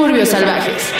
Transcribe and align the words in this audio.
Suburbios 0.00 0.30
Salvajes. 0.30 0.99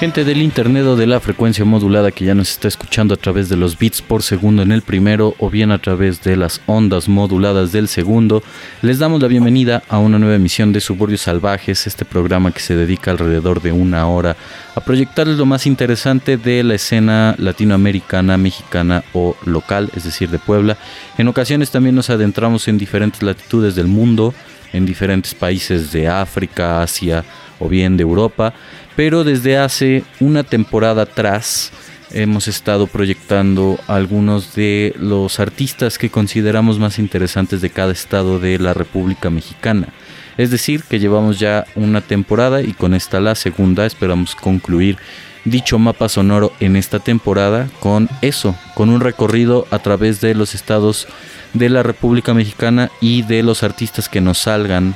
Gente 0.00 0.24
del 0.24 0.40
internet 0.40 0.86
o 0.86 0.96
de 0.96 1.06
la 1.06 1.20
frecuencia 1.20 1.62
modulada 1.66 2.10
que 2.10 2.24
ya 2.24 2.34
nos 2.34 2.50
está 2.52 2.68
escuchando 2.68 3.12
a 3.12 3.18
través 3.18 3.50
de 3.50 3.56
los 3.58 3.76
bits 3.76 4.00
por 4.00 4.22
segundo 4.22 4.62
en 4.62 4.72
el 4.72 4.80
primero 4.80 5.34
o 5.36 5.50
bien 5.50 5.70
a 5.72 5.78
través 5.78 6.22
de 6.22 6.38
las 6.38 6.62
ondas 6.64 7.06
moduladas 7.06 7.70
del 7.70 7.86
segundo, 7.86 8.42
les 8.80 8.98
damos 8.98 9.20
la 9.20 9.28
bienvenida 9.28 9.82
a 9.90 9.98
una 9.98 10.18
nueva 10.18 10.36
emisión 10.36 10.72
de 10.72 10.80
Suburbios 10.80 11.20
Salvajes, 11.20 11.86
este 11.86 12.06
programa 12.06 12.50
que 12.50 12.60
se 12.60 12.76
dedica 12.76 13.10
alrededor 13.10 13.60
de 13.60 13.72
una 13.72 14.08
hora 14.08 14.38
a 14.74 14.80
proyectarles 14.80 15.36
lo 15.36 15.44
más 15.44 15.66
interesante 15.66 16.38
de 16.38 16.64
la 16.64 16.76
escena 16.76 17.34
latinoamericana, 17.36 18.38
mexicana 18.38 19.04
o 19.12 19.36
local, 19.44 19.90
es 19.94 20.04
decir, 20.04 20.30
de 20.30 20.38
Puebla. 20.38 20.78
En 21.18 21.28
ocasiones 21.28 21.70
también 21.70 21.94
nos 21.94 22.08
adentramos 22.08 22.68
en 22.68 22.78
diferentes 22.78 23.22
latitudes 23.22 23.74
del 23.74 23.86
mundo, 23.86 24.32
en 24.72 24.86
diferentes 24.86 25.34
países 25.34 25.92
de 25.92 26.08
África, 26.08 26.80
Asia 26.80 27.22
o 27.60 27.68
bien 27.68 27.96
de 27.96 28.02
Europa, 28.02 28.54
pero 28.96 29.24
desde 29.24 29.56
hace 29.56 30.04
una 30.20 30.42
temporada 30.42 31.02
atrás 31.02 31.72
hemos 32.12 32.48
estado 32.48 32.86
proyectando 32.86 33.78
algunos 33.86 34.54
de 34.54 34.94
los 34.98 35.40
artistas 35.40 35.98
que 35.98 36.10
consideramos 36.10 36.78
más 36.78 36.98
interesantes 36.98 37.60
de 37.60 37.70
cada 37.70 37.92
estado 37.92 38.38
de 38.38 38.58
la 38.58 38.74
República 38.74 39.30
Mexicana. 39.30 39.88
Es 40.36 40.50
decir, 40.50 40.82
que 40.88 40.98
llevamos 40.98 41.38
ya 41.38 41.66
una 41.74 42.00
temporada 42.00 42.62
y 42.62 42.72
con 42.72 42.94
esta 42.94 43.20
la 43.20 43.34
segunda 43.34 43.86
esperamos 43.86 44.34
concluir 44.34 44.96
dicho 45.44 45.78
mapa 45.78 46.08
sonoro 46.08 46.52
en 46.60 46.76
esta 46.76 46.98
temporada 46.98 47.68
con 47.80 48.08
eso, 48.20 48.54
con 48.74 48.90
un 48.90 49.00
recorrido 49.00 49.66
a 49.70 49.78
través 49.78 50.20
de 50.20 50.34
los 50.34 50.54
estados 50.54 51.08
de 51.54 51.68
la 51.68 51.82
República 51.82 52.34
Mexicana 52.34 52.90
y 53.00 53.22
de 53.22 53.42
los 53.42 53.62
artistas 53.62 54.08
que 54.08 54.20
nos 54.20 54.38
salgan 54.38 54.94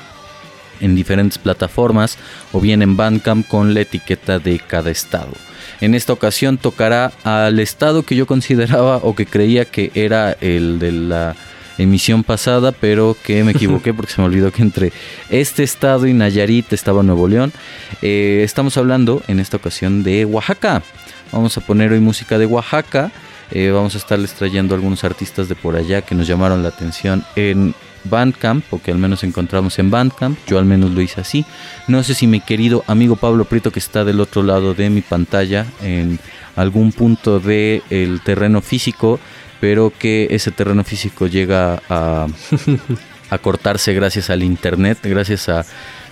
en 0.85 0.95
diferentes 0.95 1.39
plataformas 1.39 2.19
o 2.53 2.61
bien 2.61 2.83
en 2.83 2.97
Bandcamp 2.97 3.47
con 3.49 3.75
la 3.75 3.81
etiqueta 3.81 4.39
de 4.39 4.59
cada 4.59 4.91
estado. 4.91 5.33
En 5.81 5.95
esta 5.95 6.13
ocasión 6.13 6.59
tocará 6.59 7.13
al 7.25 7.59
estado 7.59 8.05
que 8.05 8.17
yo 8.17 8.27
consideraba 8.27 8.99
o 8.99 9.15
que 9.15 9.27
creía 9.27 9.65
que 9.65 9.91
era 9.95 10.37
el 10.41 10.79
de 10.79 10.93
la 10.93 11.37
emisión 11.79 12.23
pasada, 12.23 12.73
pero 12.73 13.17
que 13.23 13.43
me 13.45 13.53
equivoqué 13.53 13.93
porque 13.95 14.13
se 14.13 14.21
me 14.21 14.27
olvidó 14.27 14.53
que 14.53 14.63
entre 14.63 14.93
este 15.31 15.63
estado 15.63 16.07
y 16.07 16.13
Nayarit 16.13 16.73
estaba 16.73 17.03
Nuevo 17.03 17.27
León. 17.29 17.53
Eh, 18.03 18.43
estamos 18.45 18.77
hablando 18.77 19.23
en 19.27 19.41
esta 19.41 19.57
ocasión 19.57 20.03
de 20.03 20.25
Oaxaca. 20.25 20.83
Vamos 21.33 21.57
a 21.57 21.61
poner 21.61 21.93
hoy 21.93 22.01
música 22.01 22.39
de 22.39 22.47
Oaxaca. 22.47 23.11
Eh, 23.51 23.71
vamos 23.71 23.95
a 23.95 23.99
estarles 23.99 24.33
trayendo 24.35 24.75
algunos 24.75 25.05
artistas 25.05 25.49
de 25.49 25.55
por 25.55 25.77
allá 25.77 26.03
que 26.03 26.15
nos 26.15 26.27
llamaron 26.27 26.63
la 26.63 26.71
atención 26.71 27.25
en 27.37 27.75
Bandcamp, 28.05 28.65
o 28.73 28.81
que 28.81 28.91
al 28.91 28.99
menos 28.99 29.25
encontramos 29.25 29.79
en 29.79 29.91
Bandcamp. 29.91 30.39
Yo 30.47 30.59
al 30.59 30.65
menos 30.65 30.91
lo 30.91 31.01
hice 31.01 31.21
así. 31.21 31.45
No 31.89 32.03
sé 32.03 32.15
si 32.15 32.27
mi 32.27 32.41
querido 32.41 32.85
amigo 32.87 33.17
Pablo 33.17 33.45
Prieto, 33.45 33.71
que 33.71 33.79
está 33.79 34.05
del 34.05 34.21
otro 34.21 34.43
lado 34.43 34.75
de 34.75 34.91
mi 34.91 35.01
pantalla, 35.01 35.67
en 35.83 36.19
algún 36.57 36.93
punto 36.93 37.41
del 37.41 37.83
el 37.91 38.21
terreno 38.21 38.61
físico, 38.61 39.19
pero 39.61 39.93
que 39.97 40.29
ese 40.31 40.51
terreno 40.51 40.85
físico 40.85 41.27
llega 41.27 41.83
a, 41.89 42.27
a 43.31 43.39
cortarse 43.39 43.95
gracias 43.95 44.31
al 44.31 44.43
internet, 44.43 44.99
gracias 45.03 45.49
a... 45.49 45.65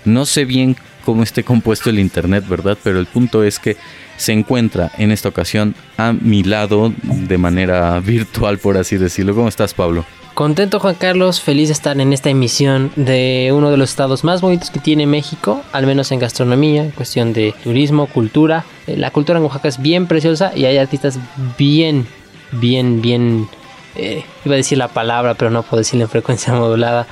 No 0.04 0.26
sé 0.26 0.44
bien 0.44 0.76
cómo 1.04 1.22
esté 1.22 1.44
compuesto 1.44 1.90
el 1.90 1.98
internet, 1.98 2.44
¿verdad? 2.48 2.76
Pero 2.82 2.98
el 2.98 3.06
punto 3.06 3.44
es 3.44 3.58
que 3.58 3.76
se 4.16 4.32
encuentra 4.32 4.90
en 4.98 5.10
esta 5.10 5.28
ocasión 5.28 5.74
a 5.96 6.12
mi 6.12 6.42
lado 6.42 6.92
de 7.02 7.38
manera 7.38 7.98
virtual, 8.00 8.58
por 8.58 8.76
así 8.76 8.96
decirlo. 8.96 9.34
¿Cómo 9.34 9.48
estás, 9.48 9.74
Pablo? 9.74 10.04
Contento 10.34 10.80
Juan 10.80 10.94
Carlos, 10.94 11.42
feliz 11.42 11.68
de 11.68 11.74
estar 11.74 12.00
en 12.00 12.10
esta 12.14 12.30
emisión 12.30 12.90
de 12.96 13.52
uno 13.54 13.70
de 13.70 13.76
los 13.76 13.90
estados 13.90 14.24
más 14.24 14.40
bonitos 14.40 14.70
que 14.70 14.80
tiene 14.80 15.06
México, 15.06 15.60
al 15.72 15.86
menos 15.86 16.10
en 16.10 16.20
gastronomía, 16.20 16.84
en 16.84 16.90
cuestión 16.90 17.34
de 17.34 17.54
turismo, 17.62 18.06
cultura. 18.06 18.64
Eh, 18.86 18.96
La 18.96 19.10
cultura 19.10 19.38
en 19.38 19.44
Oaxaca 19.44 19.68
es 19.68 19.82
bien 19.82 20.06
preciosa 20.06 20.52
y 20.56 20.64
hay 20.64 20.78
artistas 20.78 21.18
bien, 21.58 22.06
bien, 22.50 23.02
bien, 23.02 23.46
eh, 23.94 24.24
iba 24.46 24.54
a 24.54 24.56
decir 24.56 24.78
la 24.78 24.88
palabra, 24.88 25.34
pero 25.34 25.50
no 25.50 25.64
puedo 25.64 25.78
decirla 25.82 26.04
en 26.04 26.10
frecuencia 26.10 26.52
modulada, 26.54 27.06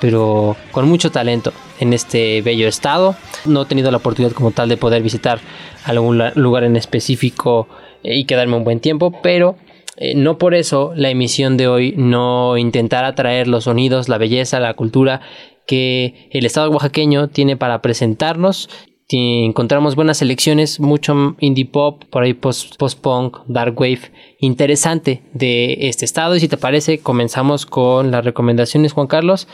pero 0.00 0.56
con 0.72 0.88
mucho 0.88 1.12
talento 1.12 1.52
en 1.78 1.92
este 1.92 2.42
bello 2.42 2.66
estado. 2.66 3.14
No 3.44 3.62
he 3.62 3.66
tenido 3.66 3.92
la 3.92 3.98
oportunidad 3.98 4.32
como 4.34 4.50
tal 4.50 4.68
de 4.68 4.76
poder 4.76 5.04
visitar 5.04 5.38
algún 5.84 6.20
lugar 6.34 6.64
en 6.64 6.74
específico 6.74 7.68
eh, 8.02 8.16
y 8.16 8.24
quedarme 8.24 8.56
un 8.56 8.64
buen 8.64 8.80
tiempo, 8.80 9.20
pero 9.22 9.56
eh, 9.96 10.14
no 10.14 10.38
por 10.38 10.54
eso 10.54 10.92
la 10.94 11.10
emisión 11.10 11.56
de 11.56 11.68
hoy 11.68 11.94
no 11.96 12.56
intentará 12.56 13.14
traer 13.14 13.48
los 13.48 13.64
sonidos, 13.64 14.08
la 14.08 14.18
belleza, 14.18 14.60
la 14.60 14.74
cultura 14.74 15.20
que 15.66 16.28
el 16.30 16.46
estado 16.46 16.70
oaxaqueño 16.70 17.28
tiene 17.28 17.56
para 17.56 17.82
presentarnos. 17.82 18.68
Encontramos 19.08 19.94
buenas 19.94 20.18
selecciones, 20.18 20.80
mucho 20.80 21.36
indie 21.38 21.64
pop, 21.64 22.02
por 22.10 22.24
ahí 22.24 22.34
post- 22.34 22.76
post-punk, 22.76 23.38
dark 23.46 23.78
wave, 23.78 24.00
interesante 24.40 25.22
de 25.32 25.76
este 25.88 26.04
estado. 26.04 26.34
Y 26.34 26.40
si 26.40 26.48
te 26.48 26.56
parece, 26.56 26.98
comenzamos 26.98 27.66
con 27.66 28.10
las 28.10 28.24
recomendaciones, 28.24 28.92
Juan 28.92 29.06
Carlos. 29.06 29.46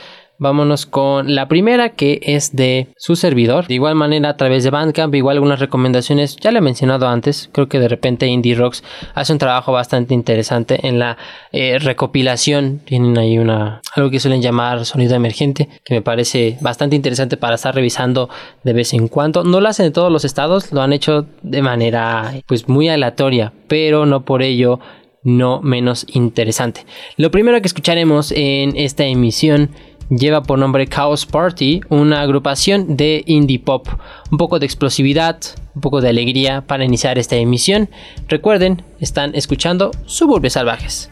Vámonos 0.43 0.87
con 0.87 1.37
la 1.37 1.47
primera 1.47 1.91
que 1.91 2.19
es 2.21 2.57
de 2.57 2.89
su 2.97 3.15
servidor. 3.15 3.69
De 3.69 3.75
igual 3.75 3.95
manera 3.95 4.31
a 4.31 4.37
través 4.37 4.65
de 4.65 4.71
Bandcamp, 4.71 5.15
igual 5.15 5.37
algunas 5.37 5.61
recomendaciones, 5.61 6.35
ya 6.35 6.51
le 6.51 6.59
he 6.59 6.61
mencionado 6.61 7.07
antes, 7.07 7.49
creo 7.53 7.69
que 7.69 7.79
de 7.79 7.87
repente 7.87 8.27
Indie 8.27 8.57
Rocks 8.57 8.83
hace 9.15 9.33
un 9.33 9.39
trabajo 9.39 9.71
bastante 9.71 10.15
interesante 10.15 10.85
en 10.85 10.99
la 10.99 11.17
eh, 11.53 11.79
recopilación. 11.79 12.81
Tienen 12.85 13.17
ahí 13.19 13.39
una 13.39 13.83
algo 13.95 14.11
que 14.11 14.19
suelen 14.19 14.43
llamar 14.43 14.85
sonido 14.85 15.15
emergente, 15.15 15.69
que 15.85 15.95
me 15.95 16.03
parece 16.03 16.59
bastante 16.61 16.97
interesante 16.97 17.37
para 17.37 17.55
estar 17.55 17.73
revisando 17.73 18.29
de 18.65 18.73
vez 18.73 18.95
en 18.95 19.07
cuando. 19.07 19.45
No 19.45 19.61
lo 19.61 19.69
hacen 19.69 19.87
en 19.87 19.93
todos 19.93 20.11
los 20.11 20.25
estados, 20.25 20.73
lo 20.73 20.83
han 20.83 20.93
hecho 20.93 21.25
de 21.43 21.63
manera 21.63 22.35
pues 22.49 22.69
muy 22.69 22.89
aleatoria, 22.89 23.53
pero 23.69 24.07
no 24.07 24.25
por 24.25 24.43
ello 24.43 24.81
no 25.25 25.61
menos 25.63 26.07
interesante. 26.13 26.85
Lo 27.17 27.31
primero 27.31 27.61
que 27.61 27.69
escucharemos 27.69 28.33
en 28.33 28.77
esta 28.77 29.05
emisión 29.05 29.71
lleva 30.17 30.43
por 30.43 30.59
nombre 30.59 30.87
Chaos 30.87 31.27
Party, 31.27 31.81
una 31.89 32.21
agrupación 32.21 32.97
de 32.97 33.23
indie 33.27 33.59
pop, 33.59 33.89
un 34.31 34.39
poco 34.39 34.59
de 34.59 34.67
explosividad, 34.67 35.39
un 35.75 35.81
poco 35.81 36.01
de 36.01 36.09
alegría 36.09 36.63
para 36.67 36.85
iniciar 36.85 37.19
esta 37.19 37.37
emisión. 37.37 37.89
Recuerden, 38.29 38.83
están 39.01 39.35
escuchando 39.35 39.91
Suburbios 40.07 40.55
Salvajes. 40.55 41.12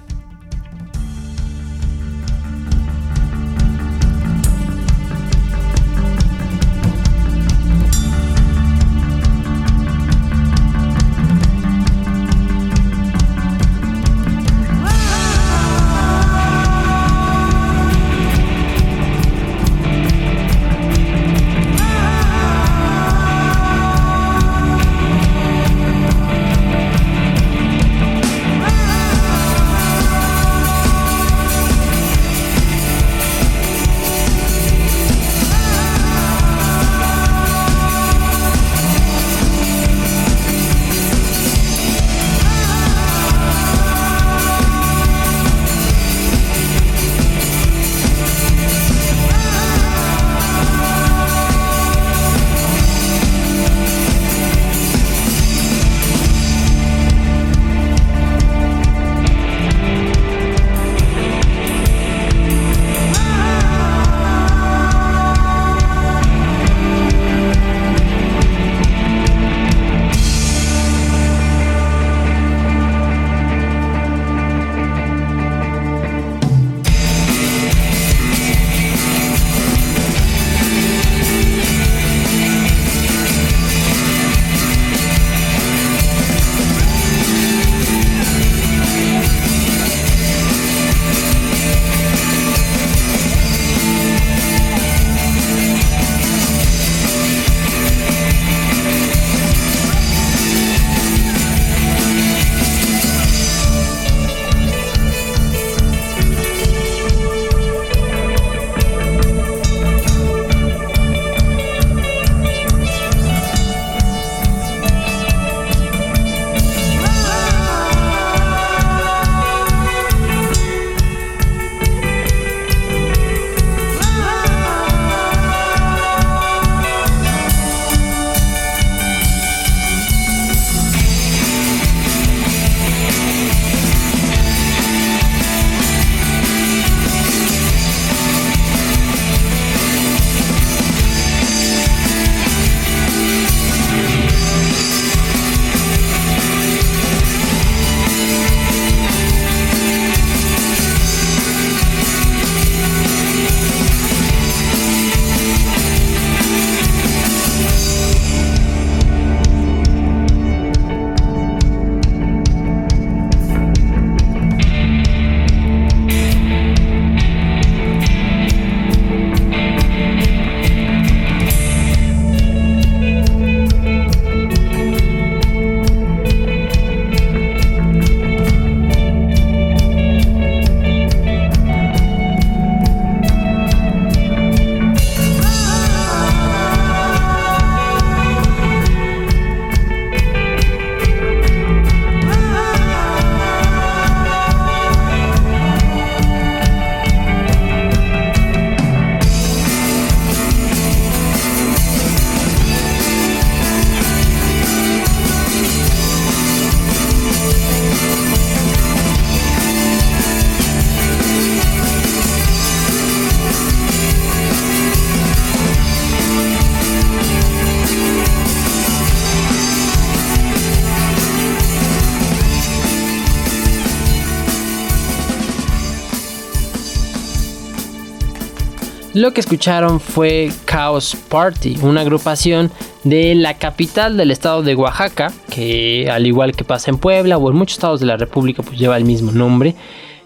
Lo 229.20 229.34
que 229.34 229.40
escucharon 229.42 230.00
fue 230.00 230.50
Chaos 230.64 231.14
Party, 231.28 231.76
una 231.82 232.00
agrupación 232.00 232.70
de 233.04 233.34
la 233.34 233.58
capital 233.58 234.16
del 234.16 234.30
estado 234.30 234.62
de 234.62 234.74
Oaxaca, 234.74 235.30
que 235.50 236.08
al 236.10 236.26
igual 236.26 236.56
que 236.56 236.64
pasa 236.64 236.90
en 236.90 236.96
Puebla 236.96 237.36
o 237.36 237.50
en 237.50 237.56
muchos 237.56 237.76
estados 237.76 238.00
de 238.00 238.06
la 238.06 238.16
República, 238.16 238.62
pues 238.62 238.78
lleva 238.78 238.96
el 238.96 239.04
mismo 239.04 239.30
nombre. 239.30 239.74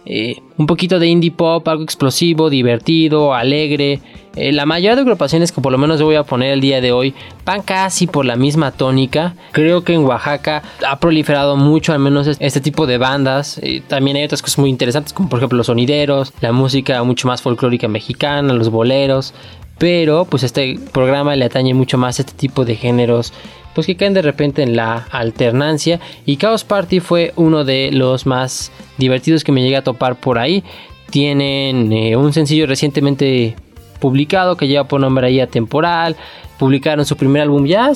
Eh, 0.06 0.36
un 0.58 0.66
poquito 0.66 0.98
de 0.98 1.06
indie 1.06 1.30
pop, 1.30 1.66
algo 1.66 1.82
explosivo, 1.82 2.50
divertido, 2.50 3.34
alegre. 3.34 4.00
Eh, 4.36 4.52
la 4.52 4.66
mayoría 4.66 4.96
de 4.96 5.02
agrupaciones 5.02 5.52
que 5.52 5.60
por 5.60 5.72
lo 5.72 5.78
menos 5.78 6.02
voy 6.02 6.16
a 6.16 6.24
poner 6.24 6.52
el 6.52 6.60
día 6.60 6.80
de 6.80 6.92
hoy 6.92 7.14
van 7.44 7.62
casi 7.62 8.06
por 8.06 8.24
la 8.24 8.36
misma 8.36 8.72
tónica. 8.72 9.34
Creo 9.52 9.82
que 9.84 9.94
en 9.94 10.04
Oaxaca 10.04 10.62
ha 10.86 10.98
proliferado 10.98 11.56
mucho 11.56 11.92
al 11.92 12.00
menos 12.00 12.26
este 12.26 12.60
tipo 12.60 12.86
de 12.86 12.98
bandas. 12.98 13.58
Eh, 13.62 13.82
también 13.86 14.16
hay 14.16 14.24
otras 14.24 14.42
cosas 14.42 14.58
muy 14.58 14.70
interesantes 14.70 15.12
como 15.12 15.28
por 15.28 15.38
ejemplo 15.38 15.56
los 15.56 15.66
sonideros, 15.66 16.32
la 16.40 16.52
música 16.52 17.02
mucho 17.04 17.28
más 17.28 17.42
folclórica 17.42 17.88
mexicana, 17.88 18.52
los 18.52 18.70
boleros. 18.70 19.32
Pero 19.78 20.24
pues 20.24 20.42
este 20.42 20.78
programa 20.92 21.34
le 21.34 21.46
atañe 21.46 21.74
mucho 21.74 21.98
más 21.98 22.18
a 22.18 22.22
este 22.22 22.34
tipo 22.34 22.64
de 22.64 22.76
géneros 22.76 23.32
pues 23.74 23.86
que 23.86 23.96
caen 23.96 24.14
de 24.14 24.22
repente 24.22 24.62
en 24.62 24.76
la 24.76 25.06
alternancia 25.10 26.00
y 26.24 26.36
Chaos 26.36 26.64
Party 26.64 27.00
fue 27.00 27.32
uno 27.36 27.64
de 27.64 27.90
los 27.92 28.26
más 28.26 28.72
divertidos 28.98 29.44
que 29.44 29.52
me 29.52 29.62
llegué 29.62 29.76
a 29.76 29.84
topar 29.84 30.16
por 30.16 30.38
ahí. 30.38 30.62
Tienen 31.10 31.92
eh, 31.92 32.16
un 32.16 32.32
sencillo 32.32 32.66
recientemente 32.66 33.56
publicado 34.00 34.56
que 34.56 34.68
lleva 34.68 34.84
por 34.84 35.00
nombre 35.00 35.26
ahí 35.26 35.40
Atemporal. 35.40 36.16
Publicaron 36.58 37.04
su 37.04 37.16
primer 37.16 37.42
álbum 37.42 37.66
ya 37.66 37.92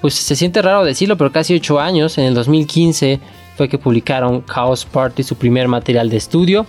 pues 0.00 0.14
se 0.14 0.36
siente 0.36 0.62
raro 0.62 0.84
decirlo, 0.84 1.16
pero 1.16 1.30
casi 1.30 1.54
8 1.54 1.78
años, 1.78 2.16
en 2.18 2.24
el 2.24 2.34
2015 2.34 3.20
fue 3.56 3.68
que 3.68 3.76
publicaron 3.76 4.44
Chaos 4.46 4.84
Party, 4.84 5.24
su 5.24 5.34
primer 5.34 5.66
material 5.66 6.08
de 6.08 6.16
estudio, 6.16 6.64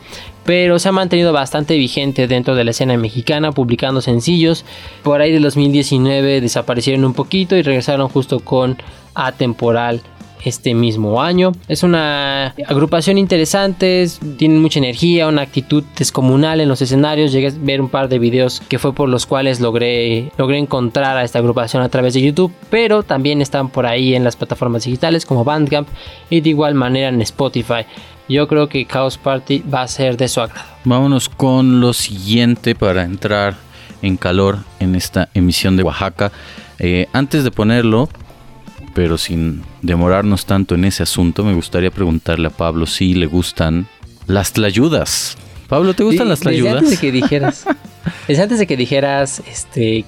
pero 0.49 0.79
se 0.79 0.89
ha 0.89 0.91
mantenido 0.91 1.31
bastante 1.31 1.77
vigente 1.77 2.27
dentro 2.27 2.55
de 2.55 2.63
la 2.63 2.71
escena 2.71 2.97
mexicana, 2.97 3.51
publicando 3.51 4.01
sencillos. 4.01 4.65
Por 5.03 5.21
ahí 5.21 5.31
del 5.31 5.43
2019 5.43 6.41
desaparecieron 6.41 7.05
un 7.05 7.13
poquito 7.13 7.55
y 7.55 7.61
regresaron 7.61 8.09
justo 8.09 8.39
con 8.39 8.75
Atemporal 9.13 10.01
este 10.43 10.73
mismo 10.73 11.21
año. 11.21 11.51
Es 11.67 11.83
una 11.83 12.55
agrupación 12.65 13.19
interesante, 13.19 14.07
tienen 14.39 14.59
mucha 14.59 14.79
energía, 14.79 15.27
una 15.27 15.43
actitud 15.43 15.83
descomunal 15.95 16.61
en 16.61 16.67
los 16.67 16.81
escenarios. 16.81 17.31
Llegué 17.31 17.49
a 17.49 17.53
ver 17.55 17.79
un 17.79 17.89
par 17.89 18.09
de 18.09 18.17
videos 18.17 18.59
que 18.67 18.79
fue 18.79 18.91
por 18.91 19.07
los 19.07 19.27
cuales 19.27 19.59
logré, 19.59 20.31
logré 20.35 20.57
encontrar 20.57 21.15
a 21.15 21.23
esta 21.23 21.37
agrupación 21.37 21.83
a 21.83 21.89
través 21.89 22.15
de 22.15 22.23
YouTube, 22.23 22.51
pero 22.71 23.03
también 23.03 23.43
están 23.43 23.69
por 23.69 23.85
ahí 23.85 24.15
en 24.15 24.23
las 24.23 24.35
plataformas 24.35 24.85
digitales 24.85 25.27
como 25.27 25.43
Bandcamp 25.43 25.87
y 26.31 26.41
de 26.41 26.49
igual 26.49 26.73
manera 26.73 27.09
en 27.09 27.21
Spotify. 27.21 27.85
Yo 28.29 28.47
creo 28.47 28.69
que 28.69 28.85
Chaos 28.85 29.17
Party 29.17 29.63
va 29.73 29.81
a 29.81 29.87
ser 29.87 30.15
de 30.15 30.27
su 30.27 30.39
agrado. 30.39 30.67
Vámonos 30.85 31.29
con 31.29 31.81
lo 31.81 31.93
siguiente 31.93 32.75
para 32.75 33.03
entrar 33.03 33.55
en 34.03 34.17
calor 34.17 34.59
en 34.79 34.93
esta 34.93 35.29
emisión 35.33 35.75
de 35.75 35.83
Oaxaca. 35.83 36.31
Eh, 36.77 37.07
antes 37.11 37.43
de 37.43 37.49
ponerlo, 37.49 38.07
pero 38.93 39.17
sin 39.17 39.63
demorarnos 39.81 40.45
tanto 40.45 40.75
en 40.75 40.85
ese 40.85 41.01
asunto, 41.01 41.43
me 41.43 41.55
gustaría 41.55 41.89
preguntarle 41.89 42.47
a 42.47 42.51
Pablo 42.51 42.85
si 42.85 43.15
le 43.15 43.25
gustan 43.25 43.87
las 44.27 44.53
tlayudas. 44.53 45.35
Pablo, 45.67 45.95
¿te 45.95 46.03
gustan 46.03 46.29
las 46.29 46.41
tlayudas? 46.41 46.73
Desde 46.73 46.85
antes 46.85 47.01
de 47.01 47.07
que 47.07 47.11
dijeras, 47.11 47.65
desde 48.27 48.43
antes 48.43 48.59
de 48.59 48.67
que 48.67 48.77
dijeras, 48.77 49.41
este, 49.47 50.05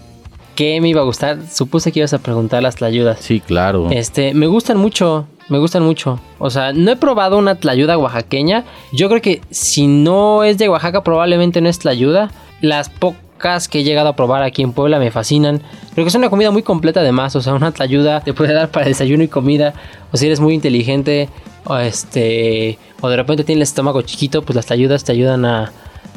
qué 0.55 0.79
me 0.81 0.89
iba 0.89 1.01
a 1.01 1.03
gustar, 1.03 1.39
supuse 1.49 1.91
que 1.91 1.99
ibas 1.99 2.13
a 2.13 2.19
preguntar 2.19 2.63
las 2.63 2.75
tlayudas. 2.75 3.19
Sí, 3.19 3.39
claro. 3.39 3.89
Este, 3.91 4.33
me 4.33 4.47
gustan 4.47 4.77
mucho, 4.77 5.27
me 5.49 5.57
gustan 5.59 5.83
mucho. 5.83 6.19
O 6.39 6.49
sea, 6.49 6.73
no 6.73 6.91
he 6.91 6.95
probado 6.95 7.37
una 7.37 7.55
tlayuda 7.55 7.97
oaxaqueña. 7.97 8.65
Yo 8.91 9.09
creo 9.09 9.21
que 9.21 9.41
si 9.49 9.87
no 9.87 10.43
es 10.43 10.57
de 10.57 10.69
Oaxaca, 10.69 11.03
probablemente 11.03 11.61
no 11.61 11.69
es 11.69 11.79
tlayuda. 11.79 12.31
Las 12.61 12.89
pocas 12.89 13.67
que 13.67 13.79
he 13.79 13.83
llegado 13.83 14.09
a 14.09 14.15
probar 14.15 14.43
aquí 14.43 14.61
en 14.61 14.73
Puebla 14.73 14.99
me 14.99 15.11
fascinan. 15.11 15.61
Creo 15.93 16.05
que 16.05 16.09
es 16.09 16.15
una 16.15 16.29
comida 16.29 16.51
muy 16.51 16.63
completa 16.63 16.99
además, 16.99 17.35
o 17.35 17.41
sea, 17.41 17.53
una 17.53 17.73
ayuda 17.79 18.21
te 18.21 18.33
puede 18.33 18.53
dar 18.53 18.69
para 18.69 18.85
desayuno 18.85 19.23
y 19.23 19.27
comida, 19.27 19.73
o 20.11 20.17
si 20.17 20.27
eres 20.27 20.39
muy 20.39 20.53
inteligente, 20.53 21.27
o 21.65 21.77
este, 21.77 22.77
o 23.01 23.09
de 23.09 23.17
repente 23.17 23.43
tienes 23.43 23.59
el 23.59 23.63
estómago 23.63 24.01
chiquito, 24.03 24.43
pues 24.43 24.55
las 24.55 24.71
ayudas 24.71 25.03
te 25.03 25.11
ayudan 25.11 25.45
a 25.45 25.71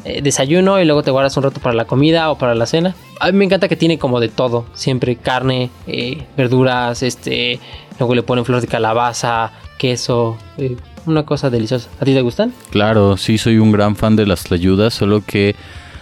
eh, 0.05 0.21
desayuno 0.21 0.79
y 0.79 0.85
luego 0.85 1.01
te 1.01 1.09
guardas 1.09 1.35
un 1.35 1.41
rato 1.41 1.59
para 1.59 1.73
la 1.73 1.85
comida 1.85 2.29
o 2.29 2.37
para 2.37 2.53
la 2.53 2.67
cena. 2.67 2.95
A 3.19 3.31
mí 3.31 3.37
me 3.39 3.45
encanta 3.45 3.67
que 3.67 3.75
tiene 3.75 3.97
como 3.97 4.19
de 4.19 4.29
todo, 4.29 4.67
siempre 4.75 5.15
carne, 5.15 5.71
eh, 5.87 6.23
verduras, 6.37 7.01
este, 7.01 7.59
luego 7.97 8.13
le 8.13 8.21
ponen 8.21 8.45
flores 8.45 8.61
de 8.61 8.67
calabaza, 8.67 9.51
queso, 9.79 10.37
eh, 10.59 10.77
una 11.07 11.23
cosa 11.23 11.49
deliciosa. 11.49 11.89
¿A 11.99 12.05
ti 12.05 12.13
te 12.13 12.21
gustan? 12.21 12.53
Claro, 12.69 13.17
sí, 13.17 13.39
soy 13.39 13.57
un 13.57 13.71
gran 13.71 13.95
fan 13.95 14.15
de 14.15 14.27
las 14.27 14.43
tlayudas, 14.43 14.93
solo 14.93 15.23
que 15.25 15.55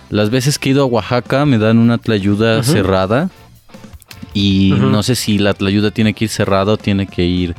las 0.09 0.29
veces 0.29 0.59
que 0.59 0.69
he 0.69 0.71
ido 0.73 0.83
a 0.83 0.85
Oaxaca 0.85 1.45
me 1.45 1.57
dan 1.57 1.77
una 1.77 1.97
tlayuda 1.97 2.61
cerrada. 2.61 3.29
Y 4.33 4.73
no 4.79 5.03
sé 5.03 5.15
si 5.15 5.37
la 5.37 5.53
tlayuda 5.53 5.91
tiene 5.91 6.13
que 6.13 6.25
ir 6.25 6.29
cerrada 6.29 6.73
o 6.73 6.77
tiene 6.77 7.07
que 7.07 7.23
ir 7.23 7.55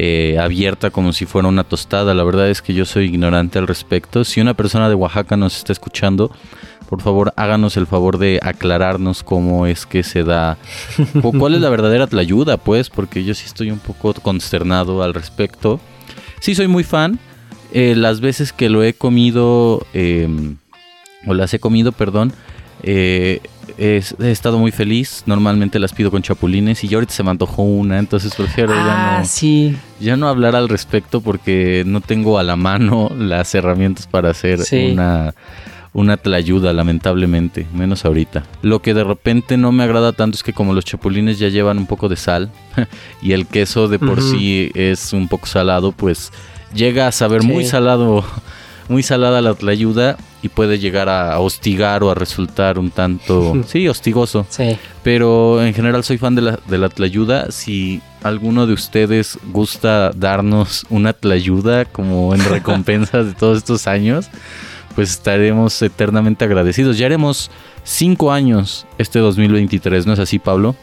eh, 0.00 0.38
abierta 0.40 0.90
como 0.90 1.12
si 1.12 1.26
fuera 1.26 1.48
una 1.48 1.64
tostada. 1.64 2.14
La 2.14 2.22
verdad 2.22 2.48
es 2.48 2.62
que 2.62 2.72
yo 2.72 2.84
soy 2.84 3.06
ignorante 3.06 3.58
al 3.58 3.66
respecto. 3.66 4.24
Si 4.24 4.40
una 4.40 4.54
persona 4.54 4.88
de 4.88 4.94
Oaxaca 4.94 5.36
nos 5.36 5.56
está 5.56 5.72
escuchando, 5.72 6.30
por 6.88 7.02
favor 7.02 7.34
háganos 7.36 7.76
el 7.76 7.86
favor 7.86 8.16
de 8.18 8.38
aclararnos 8.42 9.24
cómo 9.24 9.66
es 9.66 9.86
que 9.86 10.04
se 10.04 10.22
da. 10.22 10.56
¿Cuál 11.38 11.56
es 11.56 11.60
la 11.60 11.68
verdadera 11.68 12.06
tlayuda? 12.06 12.56
Pues, 12.56 12.90
porque 12.90 13.24
yo 13.24 13.34
sí 13.34 13.44
estoy 13.46 13.72
un 13.72 13.80
poco 13.80 14.14
consternado 14.14 15.02
al 15.02 15.14
respecto. 15.14 15.80
Sí, 16.40 16.54
soy 16.54 16.68
muy 16.68 16.84
fan. 16.84 17.18
Eh, 17.72 17.94
las 17.96 18.20
veces 18.20 18.52
que 18.52 18.68
lo 18.68 18.84
he 18.84 18.94
comido. 18.94 19.84
Em, 19.92 20.56
o 21.26 21.34
las 21.34 21.52
he 21.52 21.58
comido, 21.58 21.90
perdón, 21.90 22.32
eh, 22.82 23.40
he, 23.76 24.02
estado 24.20 24.58
muy 24.58 24.70
feliz. 24.70 25.22
Normalmente 25.26 25.78
las 25.78 25.92
pido 25.92 26.10
con 26.10 26.22
chapulines 26.22 26.82
y 26.84 26.88
ya 26.88 26.96
ahorita 26.96 27.12
se 27.12 27.22
me 27.22 27.30
antojó 27.30 27.62
una, 27.62 27.98
entonces 27.98 28.34
prefiero 28.34 28.74
ya, 28.74 29.16
ah, 29.16 29.18
no, 29.20 29.24
sí. 29.24 29.76
ya 30.00 30.16
no 30.16 30.28
hablar 30.28 30.56
al 30.56 30.68
respecto 30.68 31.20
porque 31.20 31.82
no 31.86 32.00
tengo 32.00 32.38
a 32.38 32.42
la 32.42 32.56
mano 32.56 33.10
las 33.16 33.54
herramientas 33.54 34.06
para 34.06 34.30
hacer 34.30 34.60
una, 34.92 35.34
una 35.92 36.16
tlayuda, 36.16 36.72
lamentablemente, 36.72 37.66
menos 37.74 38.04
ahorita. 38.04 38.44
Lo 38.62 38.80
que 38.80 38.94
de 38.94 39.04
repente 39.04 39.56
no 39.56 39.72
me 39.72 39.84
agrada 39.84 40.12
tanto 40.12 40.36
es 40.36 40.42
que 40.42 40.52
como 40.52 40.72
los 40.72 40.84
chapulines 40.84 41.38
ya 41.38 41.48
llevan 41.48 41.78
un 41.78 41.86
poco 41.86 42.08
de 42.08 42.16
sal 42.16 42.50
y 43.22 43.32
el 43.32 43.46
queso 43.46 43.88
de 43.88 43.98
por 43.98 44.22
sí 44.22 44.70
es 44.74 45.12
un 45.12 45.28
poco 45.28 45.46
salado, 45.46 45.92
pues 45.92 46.32
llega 46.74 47.08
a 47.08 47.12
saber 47.12 47.42
muy 47.42 47.64
salado 47.64 48.24
muy 48.88 49.02
salada 49.02 49.40
la 49.40 49.54
tlayuda 49.54 50.16
y 50.42 50.48
puede 50.48 50.78
llegar 50.78 51.08
a 51.08 51.38
hostigar 51.40 52.02
o 52.02 52.10
a 52.10 52.14
resultar 52.14 52.78
un 52.78 52.90
tanto, 52.90 53.62
sí, 53.66 53.88
hostigoso. 53.88 54.46
Sí. 54.48 54.76
Pero 55.02 55.62
en 55.62 55.74
general 55.74 56.04
soy 56.04 56.18
fan 56.18 56.34
de 56.34 56.42
la, 56.42 56.58
de 56.66 56.78
la 56.78 56.88
tlayuda. 56.88 57.50
Si 57.50 58.00
alguno 58.22 58.66
de 58.66 58.72
ustedes 58.72 59.38
gusta 59.52 60.10
darnos 60.14 60.86
una 60.90 61.12
tlayuda 61.12 61.84
como 61.84 62.34
en 62.34 62.44
recompensa 62.50 63.22
de 63.22 63.34
todos 63.34 63.58
estos 63.58 63.86
años, 63.86 64.28
pues 64.94 65.10
estaremos 65.10 65.80
eternamente 65.82 66.44
agradecidos. 66.44 66.98
Ya 66.98 67.06
haremos 67.06 67.50
cinco 67.84 68.32
años 68.32 68.86
este 68.98 69.18
2023, 69.18 70.06
¿no 70.06 70.12
es 70.12 70.18
así, 70.18 70.38
Pablo? 70.38 70.74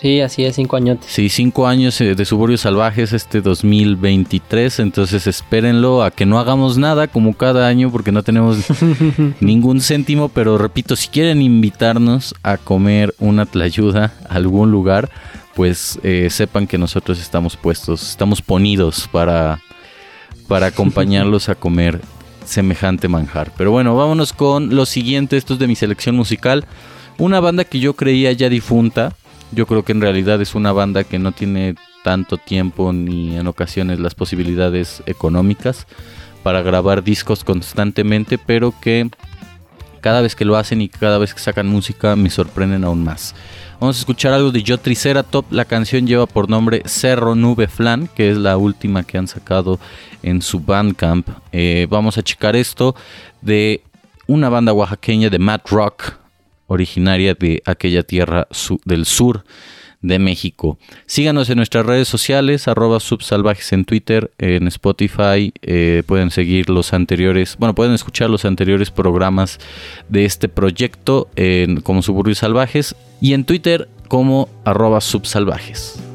Sí, 0.00 0.20
así 0.20 0.44
es, 0.44 0.54
cinco 0.54 0.76
años. 0.76 0.98
Sí, 1.06 1.28
cinco 1.28 1.66
años 1.66 2.00
eh, 2.00 2.14
de 2.14 2.24
Suburbios 2.24 2.60
Salvajes 2.60 3.12
este 3.12 3.40
2023, 3.40 4.78
entonces 4.78 5.26
espérenlo 5.26 6.04
a 6.04 6.12
que 6.12 6.24
no 6.24 6.38
hagamos 6.38 6.78
nada 6.78 7.08
como 7.08 7.34
cada 7.34 7.66
año 7.66 7.90
porque 7.90 8.12
no 8.12 8.22
tenemos 8.22 8.58
ningún 9.40 9.80
céntimo, 9.80 10.28
pero 10.28 10.56
repito, 10.56 10.94
si 10.94 11.08
quieren 11.08 11.42
invitarnos 11.42 12.36
a 12.44 12.58
comer 12.58 13.12
una 13.18 13.44
tlayuda 13.44 14.12
a 14.28 14.34
algún 14.36 14.70
lugar, 14.70 15.10
pues 15.56 15.98
eh, 16.04 16.28
sepan 16.30 16.68
que 16.68 16.78
nosotros 16.78 17.20
estamos 17.20 17.56
puestos, 17.56 18.08
estamos 18.08 18.40
ponidos 18.40 19.08
para, 19.10 19.60
para 20.46 20.66
acompañarlos 20.68 21.48
a 21.48 21.56
comer 21.56 22.00
semejante 22.44 23.08
manjar. 23.08 23.50
Pero 23.56 23.72
bueno, 23.72 23.96
vámonos 23.96 24.32
con 24.32 24.76
lo 24.76 24.86
siguiente, 24.86 25.36
esto 25.36 25.54
es 25.54 25.58
de 25.58 25.66
mi 25.66 25.74
selección 25.74 26.14
musical, 26.14 26.66
una 27.18 27.40
banda 27.40 27.64
que 27.64 27.80
yo 27.80 27.94
creía 27.94 28.30
ya 28.30 28.48
difunta, 28.48 29.16
yo 29.52 29.66
creo 29.66 29.84
que 29.84 29.92
en 29.92 30.00
realidad 30.00 30.40
es 30.40 30.54
una 30.54 30.72
banda 30.72 31.04
que 31.04 31.18
no 31.18 31.32
tiene 31.32 31.74
tanto 32.04 32.36
tiempo 32.36 32.92
ni 32.92 33.36
en 33.36 33.46
ocasiones 33.46 34.00
las 34.00 34.14
posibilidades 34.14 35.02
económicas 35.06 35.86
para 36.42 36.62
grabar 36.62 37.02
discos 37.02 37.44
constantemente, 37.44 38.38
pero 38.38 38.72
que 38.80 39.10
cada 40.00 40.20
vez 40.20 40.34
que 40.34 40.44
lo 40.44 40.56
hacen 40.56 40.80
y 40.80 40.88
cada 40.88 41.18
vez 41.18 41.34
que 41.34 41.40
sacan 41.40 41.66
música 41.66 42.16
me 42.16 42.30
sorprenden 42.30 42.84
aún 42.84 43.04
más. 43.04 43.34
Vamos 43.80 43.96
a 43.96 44.00
escuchar 44.00 44.32
algo 44.32 44.50
de 44.50 44.62
Yo 44.62 44.78
Triceratop. 44.78 45.52
La 45.52 45.64
canción 45.64 46.06
lleva 46.06 46.26
por 46.26 46.48
nombre 46.48 46.82
Cerro 46.86 47.34
Nube 47.34 47.68
Flan, 47.68 48.08
que 48.08 48.30
es 48.30 48.36
la 48.36 48.56
última 48.56 49.04
que 49.04 49.18
han 49.18 49.28
sacado 49.28 49.78
en 50.22 50.42
su 50.42 50.60
Bandcamp. 50.60 51.28
Eh, 51.52 51.86
vamos 51.88 52.18
a 52.18 52.22
checar 52.22 52.56
esto 52.56 52.96
de 53.40 53.82
una 54.26 54.48
banda 54.48 54.72
oaxaqueña 54.72 55.30
de 55.30 55.38
Matt 55.38 55.68
Rock, 55.70 56.14
originaria 56.68 57.34
de 57.34 57.62
aquella 57.66 58.04
tierra 58.04 58.46
del 58.84 59.04
sur 59.04 59.44
de 60.00 60.18
México. 60.18 60.78
Síganos 61.06 61.50
en 61.50 61.56
nuestras 61.56 61.84
redes 61.84 62.06
sociales, 62.06 62.68
arroba 62.68 63.00
subsalvajes 63.00 63.72
en 63.72 63.84
Twitter, 63.84 64.30
en 64.38 64.68
Spotify, 64.68 65.52
eh, 65.62 66.02
pueden 66.06 66.30
seguir 66.30 66.70
los 66.70 66.92
anteriores, 66.92 67.56
bueno, 67.58 67.74
pueden 67.74 67.94
escuchar 67.94 68.30
los 68.30 68.44
anteriores 68.44 68.90
programas 68.90 69.58
de 70.08 70.24
este 70.24 70.48
proyecto 70.48 71.28
en, 71.34 71.80
como 71.80 72.02
Suburbios 72.02 72.38
Salvajes 72.38 72.94
y 73.20 73.32
en 73.32 73.44
Twitter 73.44 73.88
como 74.06 74.48
arroba 74.64 75.00
subsalvajes. 75.00 76.07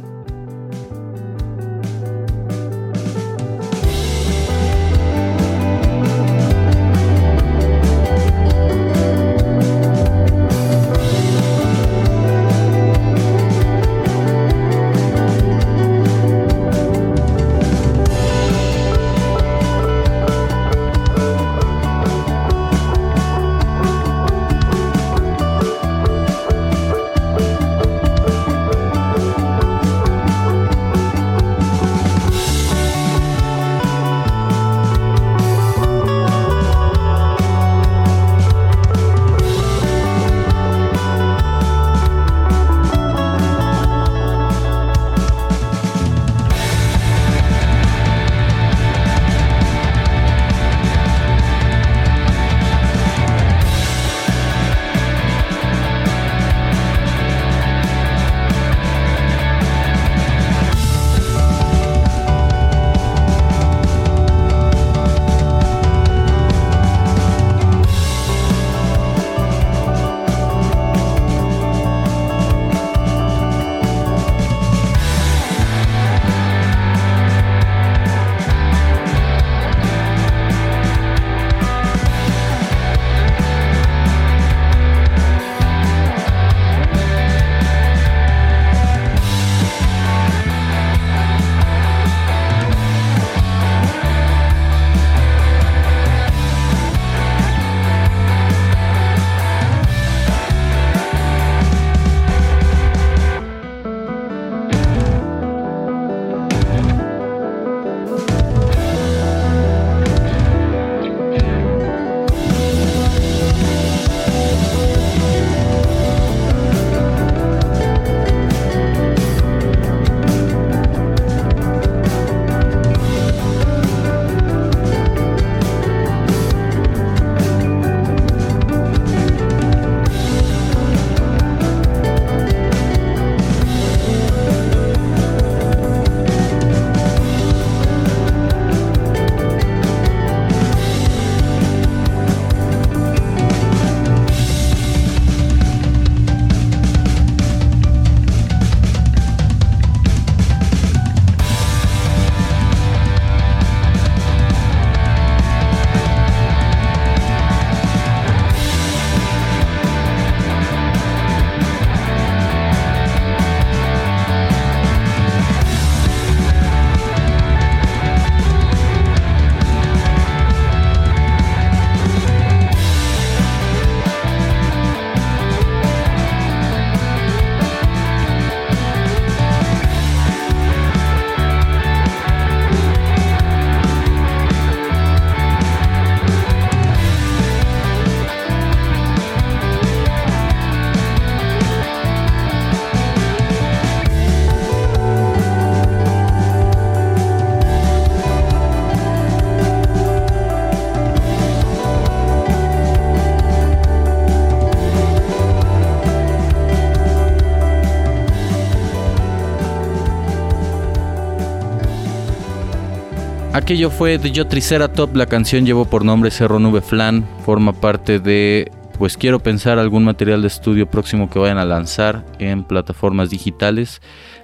Aquello 213.64 213.90
fue 213.90 214.18
de 214.18 214.34
Yo 214.34 214.46
Triceratop, 214.46 215.16
la 215.16 215.26
canción 215.26 215.66
llevó 215.66 215.86
por 215.86 216.04
nombre 216.04 216.32
Cerro 216.32 216.60
Nube 216.60 216.82
Flan, 216.82 217.26
forma 217.46 217.72
parte 217.72 218.20
de, 218.20 218.70
pues 219.00 219.16
quiero 219.16 219.40
pensar, 219.40 219.80
algún 219.80 220.04
material 220.04 220.42
de 220.42 220.50
estudio 220.50 220.86
próximo 220.86 221.30
que 221.30 221.40
vayan 221.40 221.58
a 221.58 221.64
lanzar 221.64 222.26
en 222.40 222.66
plataformas 222.66 223.30
digitales. 223.30 224.02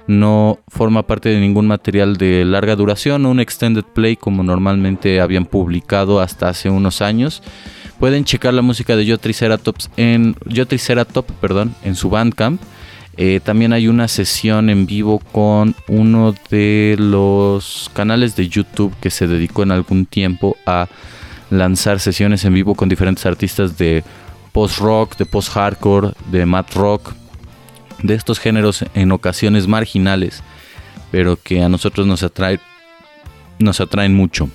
No 0.07 0.59
forma 0.69 1.05
parte 1.05 1.27
de 1.27 1.41
ningún 1.41 1.67
material 1.67 2.15
de 2.15 2.45
larga 2.45 2.77
duración 2.77 3.25
o 3.25 3.31
un 3.31 3.41
extended 3.41 3.83
play 3.83 4.15
como 4.15 4.41
normalmente 4.41 5.19
habían 5.19 5.43
publicado 5.43 6.21
hasta 6.21 6.47
hace 6.47 6.69
unos 6.69 7.01
años. 7.01 7.43
Pueden 7.99 8.23
checar 8.23 8.53
la 8.53 8.61
música 8.61 8.95
de 8.95 9.05
Yo 9.05 9.17
Triceratops 9.17 9.91
en 9.97 10.37
Yo 10.45 10.65
Triceratop, 10.65 11.29
perdón, 11.41 11.75
en 11.83 11.95
su 11.95 12.09
Bandcamp. 12.09 12.61
Eh, 13.21 13.41
también 13.43 13.73
hay 13.73 13.89
una 13.89 14.07
sesión 14.07 14.69
en 14.69 14.85
vivo 14.85 15.19
con 15.33 15.75
uno 15.89 16.33
de 16.49 16.95
los 16.97 17.91
canales 17.93 18.37
de 18.37 18.47
YouTube 18.47 18.95
que 19.01 19.09
se 19.09 19.27
dedicó 19.27 19.63
en 19.63 19.73
algún 19.73 20.05
tiempo 20.05 20.55
a 20.65 20.87
lanzar 21.49 21.99
sesiones 21.99 22.45
en 22.45 22.53
vivo 22.53 22.75
con 22.75 22.87
diferentes 22.87 23.25
artistas 23.25 23.77
de 23.77 24.05
post-rock, 24.53 25.17
de 25.17 25.25
post-hardcore, 25.25 26.13
de 26.31 26.45
mat 26.45 26.73
rock, 26.75 27.11
de 28.03 28.13
estos 28.13 28.39
géneros 28.39 28.85
en 28.93 29.11
ocasiones 29.11 29.67
marginales, 29.67 30.41
pero 31.11 31.35
que 31.35 31.61
a 31.61 31.67
nosotros 31.67 32.07
nos, 32.07 32.23
atrae, 32.23 32.61
nos 33.59 33.81
atraen 33.81 34.15
mucho. 34.15 34.47